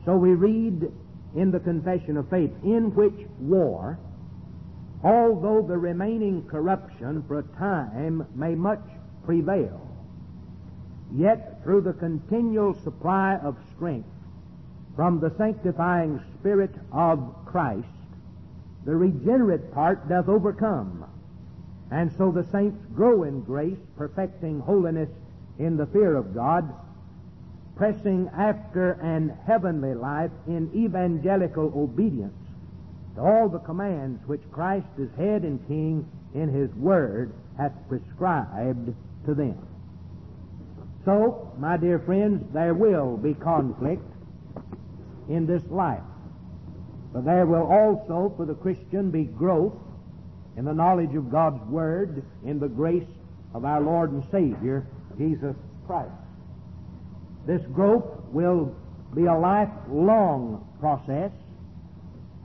So 0.08 0.16
we 0.16 0.36
read 0.36 0.90
in 1.36 1.52
the 1.52 1.60
confession 1.60 2.16
of 2.16 2.30
faith, 2.30 2.52
in 2.64 2.96
which 2.96 3.28
war, 3.42 4.00
although 5.04 5.62
the 5.68 5.78
remaining 5.78 6.48
corruption 6.48 7.26
for 7.28 7.40
a 7.40 7.58
time 7.60 8.26
may 8.34 8.56
much 8.56 8.80
prevail, 9.26 9.86
yet 11.14 11.62
through 11.62 11.82
the 11.82 11.92
continual 11.92 12.74
supply 12.86 13.36
of 13.44 13.58
strength 13.76 14.08
from 14.96 15.20
the 15.20 15.36
sanctifying 15.38 16.24
Spirit 16.40 16.76
of 16.94 17.36
Christ, 17.46 17.86
the 18.86 18.96
regenerate 18.96 19.74
part 19.74 20.08
doth 20.08 20.30
overcome. 20.30 21.04
And 21.92 22.14
so 22.18 22.32
the 22.32 22.48
saints 22.50 22.80
grow 22.96 23.24
in 23.24 23.42
grace, 23.42 23.78
perfecting 23.98 24.62
holiness 24.62 25.10
in 25.60 25.76
the 25.76 25.88
fear 25.88 26.16
of 26.16 26.34
God, 26.34 26.74
pressing 27.78 28.30
after 28.36 28.94
an 28.94 29.38
heavenly 29.46 29.94
life 29.94 30.32
in 30.48 30.70
evangelical 30.76 31.72
obedience 31.76 32.34
to 33.16 33.22
all 33.22 33.48
the 33.48 33.60
commands 33.60 34.20
which 34.28 34.42
Christ 34.52 34.88
as 35.02 35.10
head 35.18 35.44
and 35.44 35.66
king 35.68 36.10
in 36.34 36.50
his 36.50 36.74
word 36.76 37.34
hath 37.58 37.74
prescribed 37.88 38.94
to 39.26 39.34
them. 39.34 39.58
So, 41.06 41.54
my 41.58 41.78
dear 41.78 42.00
friends, 42.00 42.44
there 42.54 42.74
will 42.74 43.16
be 43.16 43.34
conflict 43.34 44.04
in 45.30 45.46
this 45.46 45.64
life. 45.70 46.04
But 47.14 47.26
there 47.26 47.46
will 47.46 47.64
also, 47.64 48.34
for 48.36 48.46
the 48.46 48.56
Christian, 48.56 49.10
be 49.12 49.24
growth 49.24 49.74
in 50.58 50.66
the 50.66 50.74
knowledge 50.74 51.16
of 51.16 51.32
God's 51.32 51.64
Word, 51.70 52.24
in 52.46 52.60
the 52.60 52.68
grace 52.68 53.08
of 53.54 53.64
our 53.64 53.82
Lord 53.82 54.12
and 54.12 54.24
Savior, 54.32 54.86
Jesus 55.18 55.56
Christ. 55.86 56.12
This 57.48 57.62
growth 57.74 58.04
will 58.34 58.76
be 59.16 59.26
a 59.26 59.34
lifelong 59.34 60.68
process, 60.82 61.32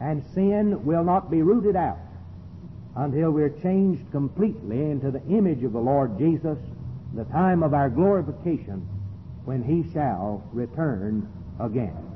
and 0.00 0.24
sin 0.32 0.84
will 0.84 1.03
not 1.03 1.28
be 1.28 1.42
rooted 1.42 1.74
out 1.74 1.98
until 2.94 3.32
we're 3.32 3.61
changed 3.62 4.09
completely 4.12 4.90
into 4.90 5.11
the 5.11 5.22
image 5.26 5.64
of 5.64 5.72
the 5.72 5.80
Lord 5.80 6.18
Jesus, 6.18 6.59
the 7.14 7.24
time 7.24 7.64
of 7.64 7.74
our 7.74 7.90
glorification, 7.90 8.86
when 9.44 9.64
He 9.64 9.92
shall 9.92 10.48
return 10.53 11.28
again. 11.59 12.11